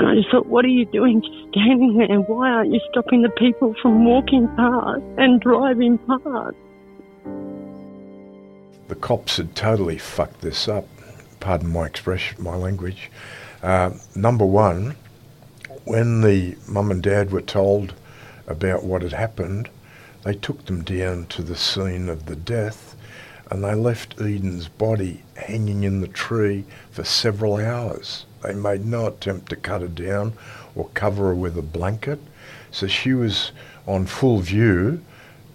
And 0.00 0.08
I 0.08 0.14
just 0.14 0.30
thought, 0.30 0.46
what 0.46 0.64
are 0.64 0.68
you 0.68 0.86
doing 0.86 1.20
standing 1.50 1.98
there? 1.98 2.20
Why 2.20 2.48
aren't 2.48 2.72
you 2.72 2.80
stopping 2.90 3.20
the 3.20 3.28
people 3.28 3.74
from 3.82 4.06
walking 4.06 4.48
past 4.56 5.02
and 5.18 5.38
driving 5.42 5.98
past? 5.98 6.56
The 8.88 8.94
cops 8.94 9.36
had 9.36 9.54
totally 9.54 9.98
fucked 9.98 10.40
this 10.40 10.68
up. 10.68 10.88
Pardon 11.38 11.68
my 11.68 11.84
expression, 11.84 12.42
my 12.42 12.56
language. 12.56 13.10
Uh, 13.62 13.90
number 14.14 14.46
one, 14.46 14.96
when 15.84 16.22
the 16.22 16.56
mum 16.66 16.90
and 16.90 17.02
dad 17.02 17.30
were 17.30 17.42
told 17.42 17.92
about 18.46 18.82
what 18.82 19.02
had 19.02 19.12
happened, 19.12 19.68
they 20.24 20.32
took 20.32 20.64
them 20.64 20.82
down 20.82 21.26
to 21.26 21.42
the 21.42 21.56
scene 21.56 22.08
of 22.08 22.24
the 22.24 22.36
death 22.36 22.96
and 23.50 23.62
they 23.62 23.74
left 23.74 24.18
Eden's 24.18 24.68
body 24.68 25.24
hanging 25.36 25.84
in 25.84 26.00
the 26.00 26.08
tree 26.08 26.64
for 26.90 27.04
several 27.04 27.56
hours. 27.56 28.24
They 28.42 28.54
made 28.54 28.86
no 28.86 29.06
attempt 29.06 29.50
to 29.50 29.56
cut 29.56 29.82
her 29.82 29.88
down 29.88 30.32
or 30.74 30.88
cover 30.94 31.28
her 31.28 31.34
with 31.34 31.58
a 31.58 31.62
blanket. 31.62 32.18
So 32.70 32.86
she 32.86 33.12
was 33.12 33.52
on 33.86 34.06
full 34.06 34.38
view 34.38 35.02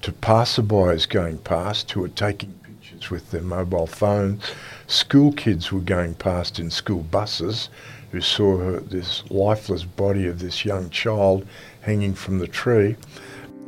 to 0.02 0.12
passersby 0.12 1.08
going 1.10 1.38
past 1.40 1.92
who 1.92 2.02
were 2.02 2.10
taking 2.10 2.54
pictures 2.64 3.10
with 3.10 3.32
their 3.32 3.42
mobile 3.42 3.88
phones. 3.88 4.44
School 4.88 5.32
kids 5.32 5.72
were 5.72 5.80
going 5.80 6.14
past 6.16 6.60
in 6.60 6.70
school 6.70 7.02
buses 7.04 7.70
who 8.12 8.22
saw 8.22 8.58
her, 8.58 8.80
this 8.80 9.30
lifeless 9.32 9.84
body 9.84 10.28
of 10.28 10.40
this 10.40 10.64
young 10.64 10.90
child 10.90 11.46
hanging 11.82 12.14
from 12.14 12.40
the 12.40 12.48
tree. 12.48 12.96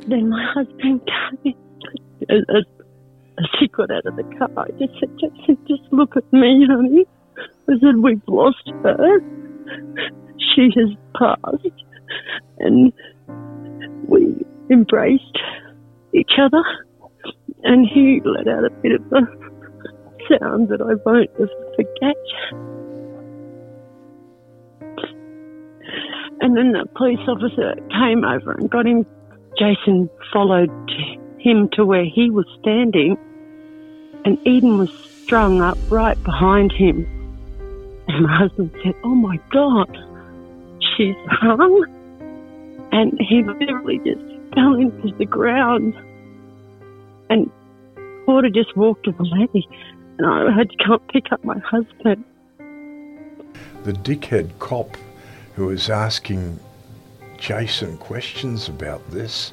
Then 0.07 0.29
my 0.29 0.45
husband 0.53 1.01
came 1.43 1.55
as, 2.29 2.43
as, 2.55 3.45
he 3.59 3.67
got 3.67 3.91
out 3.91 4.05
of 4.05 4.15
the 4.15 4.23
car. 4.37 4.49
I 4.57 4.69
just 4.79 4.93
said, 4.99 5.09
Jason, 5.19 5.57
just 5.67 5.83
look 5.91 6.15
at 6.15 6.31
me, 6.31 6.65
honey. 6.69 7.05
Said, 7.67 7.97
we've 8.01 8.21
lost 8.27 8.71
her. 8.83 9.19
She 10.55 10.69
has 10.75 10.95
passed. 11.15 11.83
And 12.59 12.93
we 14.07 14.45
embraced 14.71 15.37
each 16.13 16.31
other. 16.39 16.63
And 17.63 17.87
he 17.87 18.21
let 18.23 18.47
out 18.47 18.65
a 18.65 18.69
bit 18.81 18.93
of 18.93 19.01
a 19.11 19.27
sound 20.29 20.69
that 20.69 20.81
I 20.81 20.95
won't 21.05 21.29
ever 21.35 21.49
forget. 21.75 22.15
And 26.39 26.55
then 26.55 26.71
the 26.71 26.85
police 26.95 27.19
officer 27.27 27.75
came 27.91 28.23
over 28.23 28.51
and 28.53 28.69
got 28.69 28.85
him. 28.85 29.05
Jason 29.57 30.09
followed 30.31 30.69
him 31.39 31.69
to 31.73 31.85
where 31.85 32.05
he 32.05 32.29
was 32.29 32.45
standing, 32.59 33.17
and 34.23 34.37
Eden 34.47 34.77
was 34.77 34.91
strung 35.23 35.61
up 35.61 35.77
right 35.89 36.21
behind 36.23 36.71
him. 36.71 37.16
And 38.07 38.25
my 38.25 38.37
husband 38.37 38.71
said, 38.83 38.95
Oh 39.03 39.15
my 39.15 39.39
God, 39.51 39.91
she's 40.95 41.15
hung. 41.27 41.85
And 42.91 43.19
he 43.19 43.43
literally 43.43 43.97
just 43.99 44.21
fell 44.53 44.75
into 44.75 45.15
the 45.17 45.25
ground. 45.25 45.93
And 47.29 47.51
Porter 48.25 48.49
just 48.49 48.75
walked 48.77 49.07
away. 49.07 49.67
And 50.17 50.25
I 50.25 50.51
had 50.51 50.69
to 50.69 50.77
come 50.83 50.99
pick 51.11 51.31
up 51.31 51.43
my 51.43 51.59
husband. 51.59 52.23
The 53.83 53.93
dickhead 53.93 54.57
cop 54.59 54.97
who 55.55 55.67
was 55.67 55.89
asking 55.89 56.59
Jason 57.37 57.97
questions 57.97 58.67
about 58.67 59.09
this 59.11 59.51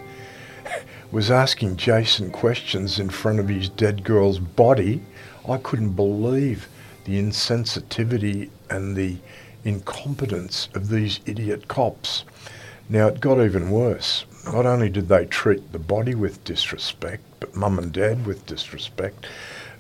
was 1.11 1.31
asking 1.31 1.77
Jason 1.77 2.31
questions 2.31 2.99
in 2.99 3.09
front 3.09 3.39
of 3.39 3.49
his 3.49 3.69
dead 3.69 4.05
girl's 4.05 4.39
body. 4.39 5.03
I 5.49 5.59
couldn't 5.59 5.93
believe 5.93 6.69
the 7.05 7.21
insensitivity 7.21 8.51
and 8.71 8.97
the 8.97 9.19
incompetence 9.65 10.69
of 10.75 10.89
these 10.89 11.21
idiot 11.27 11.69
cops. 11.69 12.25
Now, 12.89 13.09
it 13.09 13.21
got 13.21 13.43
even 13.43 13.71
worse. 13.71 14.25
Not 14.45 14.67
only 14.67 14.91
did 14.91 15.09
they 15.09 15.25
treat 15.25 15.73
the 15.73 15.79
body 15.79 16.15
with 16.15 16.45
disrespect, 16.45 17.23
but 17.41 17.57
mum 17.57 17.79
and 17.79 17.93
dad 17.93 18.27
with 18.27 18.45
disrespect. 18.47 19.27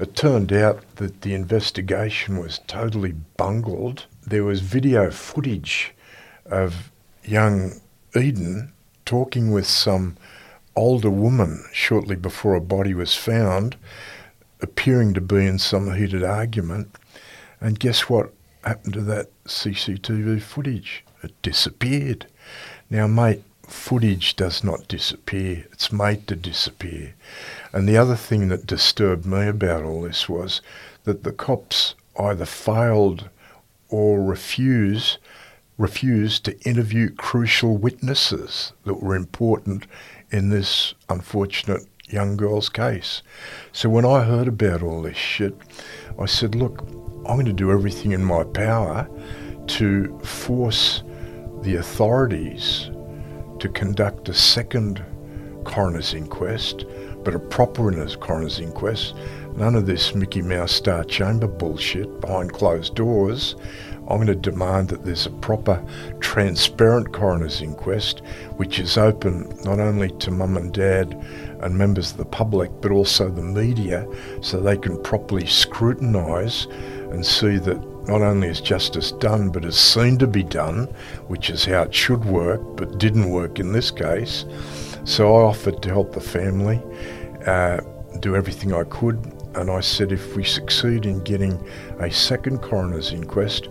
It 0.01 0.17
turned 0.17 0.53
out 0.53 0.83
that 0.97 1.21
the 1.21 1.35
investigation 1.35 2.39
was 2.39 2.61
totally 2.67 3.15
bungled. 3.37 4.07
There 4.27 4.45
was 4.45 4.61
video 4.61 5.11
footage 5.11 5.93
of 6.47 6.91
young 7.23 7.81
Eden 8.17 8.73
talking 9.05 9.51
with 9.51 9.67
some 9.67 10.17
older 10.77 11.11
woman 11.11 11.65
shortly 11.73 12.17
before 12.17 12.55
a 12.55 12.61
body 12.61 12.95
was 12.95 13.15
found, 13.15 13.77
appearing 14.61 15.15
to 15.15 15.21
be 15.21 15.47
in 15.47 15.59
some 15.59 15.95
heated 15.95 16.25
argument. 16.25 16.97
And 17.64 17.81
guess 17.81 18.11
what 18.11 18.31
happened 18.62 18.92
to 18.92 19.00
that 19.00 19.31
CCTV 19.46 20.42
footage? 20.42 21.03
It 21.22 21.33
disappeared. 21.40 22.27
Now, 22.90 23.07
mate, 23.07 23.42
footage 23.62 24.37
does 24.37 24.62
not 24.62 24.87
disappear, 24.87 25.64
it's 25.72 25.90
made 25.90 26.29
to 26.29 26.37
disappear. 26.37 27.14
And 27.72 27.88
the 27.88 27.96
other 27.96 28.16
thing 28.16 28.48
that 28.48 28.66
disturbed 28.66 29.24
me 29.24 29.48
about 29.48 29.83
all 29.83 30.03
this 30.03 30.29
was 30.29 30.61
that 31.05 31.24
the 31.24 31.33
cops 31.33 31.94
either 32.20 32.44
failed 32.44 33.31
or 33.88 34.22
refuse 34.22 35.16
refused 35.79 36.44
to 36.44 36.61
interview 36.68 37.09
crucial 37.14 37.79
witnesses 37.79 38.74
that 38.85 39.03
were 39.03 39.16
important 39.16 39.87
in 40.31 40.50
this 40.50 40.92
unfortunate 41.09 41.87
young 42.11 42.37
girl's 42.37 42.68
case. 42.68 43.22
So 43.72 43.88
when 43.88 44.05
I 44.05 44.24
heard 44.24 44.48
about 44.48 44.83
all 44.83 45.00
this 45.00 45.16
shit, 45.16 45.57
I 46.18 46.27
said, 46.27 46.55
look, 46.55 46.87
I'm 47.27 47.37
going 47.37 47.47
to 47.47 47.53
do 47.53 47.73
everything 47.73 48.13
in 48.13 48.23
my 48.23 48.45
power 48.45 49.09
to 49.67 50.19
force 50.19 51.03
the 51.63 51.77
authorities 51.77 52.91
to 53.61 53.69
conduct 53.71 54.29
a 54.29 54.35
second 54.35 55.03
coroner's 55.65 56.13
inquest, 56.13 56.85
but 57.25 57.35
a 57.35 57.39
proper 57.39 57.91
coroner's 58.17 58.61
inquest. 58.61 59.15
None 59.57 59.75
of 59.75 59.87
this 59.87 60.15
Mickey 60.15 60.43
Mouse 60.43 60.73
Star 60.73 61.03
Chamber 61.05 61.47
bullshit 61.47 62.21
behind 62.21 62.53
closed 62.53 62.95
doors. 62.95 63.57
I'm 64.07 64.17
going 64.17 64.27
to 64.27 64.35
demand 64.35 64.89
that 64.89 65.05
there's 65.05 65.25
a 65.25 65.31
proper, 65.31 65.83
transparent 66.21 67.15
coroner's 67.15 67.63
inquest, 67.63 68.21
which 68.57 68.79
is 68.79 68.99
open 68.99 69.49
not 69.65 69.81
only 69.81 70.11
to 70.11 70.31
mum 70.31 70.59
and 70.59 70.75
dad 70.75 71.15
and 71.61 71.79
members 71.79 72.11
of 72.11 72.19
the 72.19 72.27
public, 72.27 72.71
but 72.83 72.91
also 72.91 73.31
the 73.31 73.41
media, 73.41 74.07
so 74.43 74.61
they 74.61 74.77
can 74.77 75.03
properly 75.03 75.47
scrutinise 75.47 76.67
and 77.14 77.24
see 77.24 77.59
that 77.59 77.81
not 78.09 78.20
only 78.20 78.48
is 78.48 78.61
justice 78.61 79.12
done, 79.12 79.48
but 79.48 79.64
is 79.64 79.79
seen 79.79 80.18
to 80.18 80.27
be 80.27 80.42
done, 80.42 80.85
which 81.29 81.48
is 81.48 81.64
how 81.64 81.83
it 81.83 81.94
should 81.94 82.24
work, 82.24 82.61
but 82.77 82.98
didn't 82.98 83.31
work 83.31 83.59
in 83.59 83.72
this 83.72 83.90
case. 83.90 84.44
So 85.05 85.37
I 85.37 85.42
offered 85.42 85.81
to 85.83 85.88
help 85.88 86.12
the 86.12 86.20
family, 86.20 86.83
uh, 87.46 87.81
do 88.20 88.37
everything 88.37 88.74
I 88.74 88.85
could, 88.85 89.16
and 89.55 89.70
I 89.70 89.81
said 89.81 90.12
if 90.12 90.37
we 90.37 90.44
succeed 90.44 91.07
in 91.07 91.22
getting 91.22 91.64
a 92.00 92.11
second 92.11 92.61
coroner's 92.61 93.12
inquest, 93.12 93.68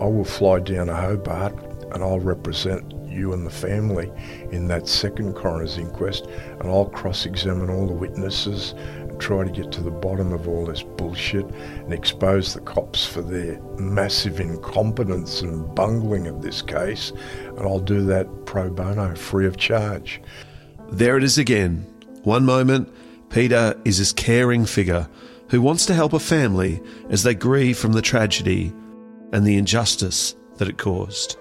I 0.00 0.06
will 0.06 0.24
fly 0.24 0.60
down 0.60 0.86
to 0.86 0.94
Hobart 0.94 1.54
and 1.92 2.02
I'll 2.02 2.20
represent 2.20 2.94
you 3.06 3.32
and 3.32 3.46
the 3.46 3.50
family 3.50 4.10
in 4.52 4.68
that 4.68 4.86
second 4.86 5.34
coroner's 5.34 5.78
inquest 5.78 6.26
and 6.26 6.68
I'll 6.68 6.86
cross 6.86 7.26
examine 7.26 7.70
all 7.70 7.86
the 7.86 7.92
witnesses 7.92 8.74
try 9.18 9.44
to 9.44 9.50
get 9.50 9.70
to 9.72 9.82
the 9.82 9.90
bottom 9.90 10.32
of 10.32 10.48
all 10.48 10.66
this 10.66 10.82
bullshit 10.82 11.44
and 11.46 11.92
expose 11.92 12.54
the 12.54 12.60
cops 12.60 13.04
for 13.04 13.22
their 13.22 13.60
massive 13.78 14.40
incompetence 14.40 15.42
and 15.42 15.74
bungling 15.74 16.26
of 16.26 16.42
this 16.42 16.62
case. 16.62 17.12
And 17.46 17.60
I'll 17.60 17.80
do 17.80 18.04
that 18.06 18.46
pro 18.46 18.70
bono, 18.70 19.14
free 19.14 19.46
of 19.46 19.56
charge. 19.56 20.20
There 20.90 21.16
it 21.16 21.24
is 21.24 21.38
again. 21.38 21.86
One 22.22 22.44
moment, 22.44 22.92
Peter 23.30 23.74
is 23.84 23.98
this 23.98 24.12
caring 24.12 24.64
figure 24.64 25.08
who 25.50 25.60
wants 25.60 25.86
to 25.86 25.94
help 25.94 26.12
a 26.12 26.18
family 26.18 26.82
as 27.10 27.22
they 27.22 27.34
grieve 27.34 27.78
from 27.78 27.92
the 27.92 28.02
tragedy 28.02 28.72
and 29.32 29.46
the 29.46 29.56
injustice 29.56 30.34
that 30.56 30.68
it 30.68 30.78
caused? 30.78 31.36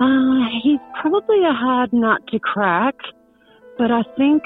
Uh, 0.00 0.48
he's 0.62 0.80
probably 1.00 1.44
a 1.44 1.52
hard 1.52 1.92
nut 1.92 2.20
to 2.28 2.38
crack, 2.38 2.96
but 3.78 3.90
I 3.90 4.02
think 4.16 4.42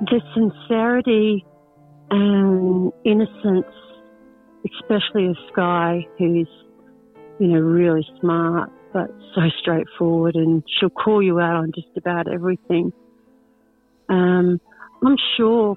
the 0.00 0.20
sincerity 0.34 1.44
and 2.10 2.92
innocence, 3.04 3.66
especially 4.64 5.26
of 5.26 5.36
Sky, 5.52 6.06
who's, 6.18 6.48
you 7.38 7.48
know, 7.48 7.60
really 7.60 8.06
smart, 8.20 8.70
but 8.92 9.10
so 9.34 9.42
straightforward, 9.60 10.34
and 10.34 10.62
she'll 10.78 10.90
call 10.90 11.22
you 11.22 11.40
out 11.40 11.56
on 11.56 11.72
just 11.74 11.88
about 11.96 12.32
everything. 12.32 12.92
Um, 14.08 14.60
I'm 15.04 15.16
sure 15.36 15.76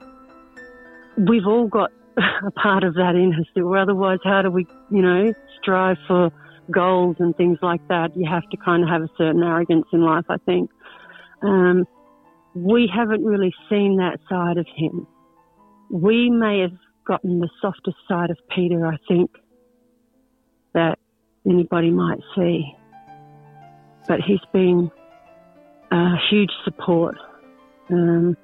we've 1.18 1.46
all 1.46 1.68
got 1.68 1.92
a 2.46 2.52
part 2.52 2.84
of 2.84 2.96
that 2.96 3.16
in 3.16 3.34
us. 3.34 3.46
Or 3.56 3.78
otherwise, 3.78 4.20
how 4.24 4.42
do 4.42 4.50
we, 4.50 4.66
you 4.90 5.02
know, 5.02 5.34
strive 5.62 5.98
for 6.08 6.32
goals 6.70 7.18
and 7.20 7.36
things 7.36 7.60
like 7.62 7.86
that? 7.88 8.16
You 8.16 8.30
have 8.30 8.48
to 8.50 8.58
kind 8.58 8.84
of 8.84 8.90
have 8.90 9.02
a 9.02 9.10
certain 9.18 9.44
arrogance 9.44 9.86
in 9.92 10.02
life, 10.02 10.26
I 10.30 10.38
think. 10.38 10.70
Um, 11.42 11.86
we 12.54 12.92
haven't 12.94 13.24
really 13.24 13.54
seen 13.70 13.98
that 13.98 14.20
side 14.30 14.58
of 14.58 14.68
him. 14.76 15.08
We 15.90 16.30
may 16.30 16.60
have 16.60 16.78
gotten 17.06 17.40
the 17.40 17.50
softest 17.62 17.98
side 18.08 18.30
of 18.30 18.38
Peter, 18.56 18.86
I 18.86 18.98
think, 19.08 19.32
that 20.74 21.00
anybody 21.46 21.92
might 21.92 22.20
see. 22.36 22.76
But 24.08 24.20
he's 24.22 24.40
been 24.54 24.92
a 25.92 26.16
huge 26.30 26.52
support. 26.64 27.16
Um, 27.90 28.36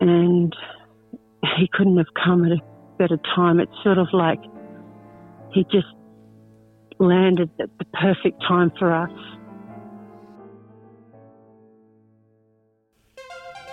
and 0.00 0.54
he 1.58 1.68
couldn't 1.72 1.96
have 1.96 2.12
come 2.22 2.44
at 2.44 2.52
a 2.52 2.60
better 2.98 3.18
time. 3.34 3.60
It's 3.60 3.72
sort 3.82 3.98
of 3.98 4.08
like 4.12 4.40
he 5.52 5.64
just 5.64 5.86
landed 6.98 7.50
at 7.60 7.70
the 7.78 7.84
perfect 7.86 8.42
time 8.46 8.72
for 8.78 8.92
us. 8.92 9.10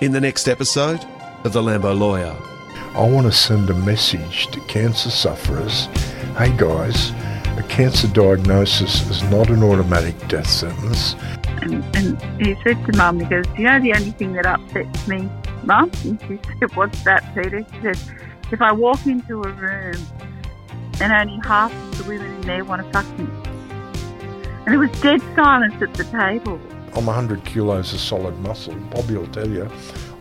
In 0.03 0.11
the 0.11 0.19
next 0.19 0.49
episode 0.49 0.99
of 1.45 1.53
The 1.53 1.61
Lambo 1.61 1.97
Lawyer, 1.97 2.35
I 2.93 3.09
want 3.09 3.25
to 3.25 3.31
send 3.31 3.69
a 3.69 3.73
message 3.73 4.47
to 4.47 4.59
cancer 4.67 5.09
sufferers 5.09 5.85
hey 6.37 6.53
guys, 6.57 7.11
a 7.57 7.65
cancer 7.69 8.09
diagnosis 8.09 9.09
is 9.09 9.23
not 9.31 9.49
an 9.49 9.63
automatic 9.63 10.27
death 10.27 10.49
sentence. 10.49 11.15
And, 11.61 11.85
and 11.95 12.45
he 12.45 12.53
said 12.65 12.85
to 12.85 12.97
mum, 12.97 13.21
he 13.21 13.25
goes, 13.27 13.45
You 13.57 13.63
know, 13.63 13.79
the 13.79 13.93
only 13.93 14.11
thing 14.11 14.33
that 14.33 14.45
upsets 14.45 15.07
me 15.07 15.29
Mum? 15.63 15.89
And 16.03 16.19
she 16.27 16.37
said, 16.59 16.75
What's 16.75 17.01
that, 17.05 17.23
Peter? 17.33 17.65
She 17.71 17.81
said, 17.81 17.97
If 18.51 18.61
I 18.61 18.73
walk 18.73 19.07
into 19.07 19.41
a 19.41 19.51
room 19.51 19.95
and 20.99 21.13
only 21.13 21.39
half 21.47 21.73
of 21.73 21.97
the 21.99 22.03
women 22.09 22.29
in 22.29 22.41
there 22.41 22.65
want 22.65 22.85
to 22.85 22.91
fuck 22.91 23.07
me. 23.17 23.25
And 24.65 24.75
it 24.75 24.77
was 24.77 24.91
dead 24.99 25.21
silence 25.33 25.81
at 25.81 25.93
the 25.93 26.03
table. 26.03 26.59
I'm 26.95 27.07
100 27.07 27.43
kilos 27.43 27.93
of 27.93 27.99
solid 27.99 28.37
muscle. 28.39 28.75
Bobby 28.91 29.17
will 29.17 29.27
tell 29.27 29.49
you, 29.49 29.69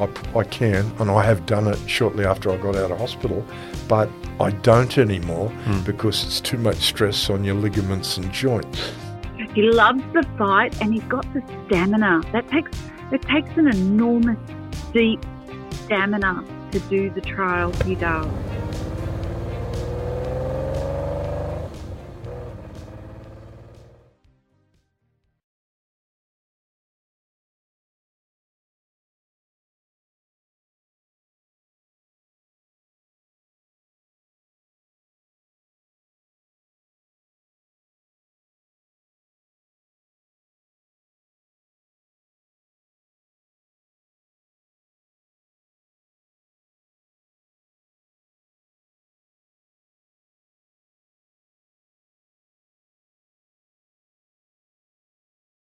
I, 0.01 0.09
I 0.39 0.45
can, 0.45 0.91
and 0.99 1.11
I 1.11 1.23
have 1.23 1.45
done 1.45 1.69
it 1.69 1.79
shortly 1.87 2.25
after 2.25 2.51
I 2.51 2.57
got 2.57 2.77
out 2.77 2.91
of 2.91 2.99
hospital, 2.99 3.45
but 3.89 4.09
I 4.41 4.51
don't 4.51 4.97
anymore 4.97 5.51
mm. 5.65 5.85
because 5.85 6.25
it's 6.25 6.41
too 6.41 6.59
much 6.59 6.77
stress 6.77 7.29
on 7.29 7.45
your 7.45 7.55
ligaments 7.55 8.17
and 8.17 8.33
joints. 8.33 8.93
He 9.55 9.63
loves 9.63 10.03
the 10.15 10.27
fight 10.39 10.81
and 10.81 10.95
he's 10.95 11.03
got 11.05 11.31
the 11.35 11.43
stamina. 11.67 12.23
That 12.33 12.49
takes 12.49 12.71
it 13.13 13.21
takes 13.23 13.51
an 13.59 13.69
enormous, 13.69 14.39
deep 14.95 15.23
stamina 15.85 16.43
to 16.71 16.81
do 16.81 17.11
the 17.11 17.21
trial 17.21 17.71
he 17.85 17.95
does. 17.95 18.27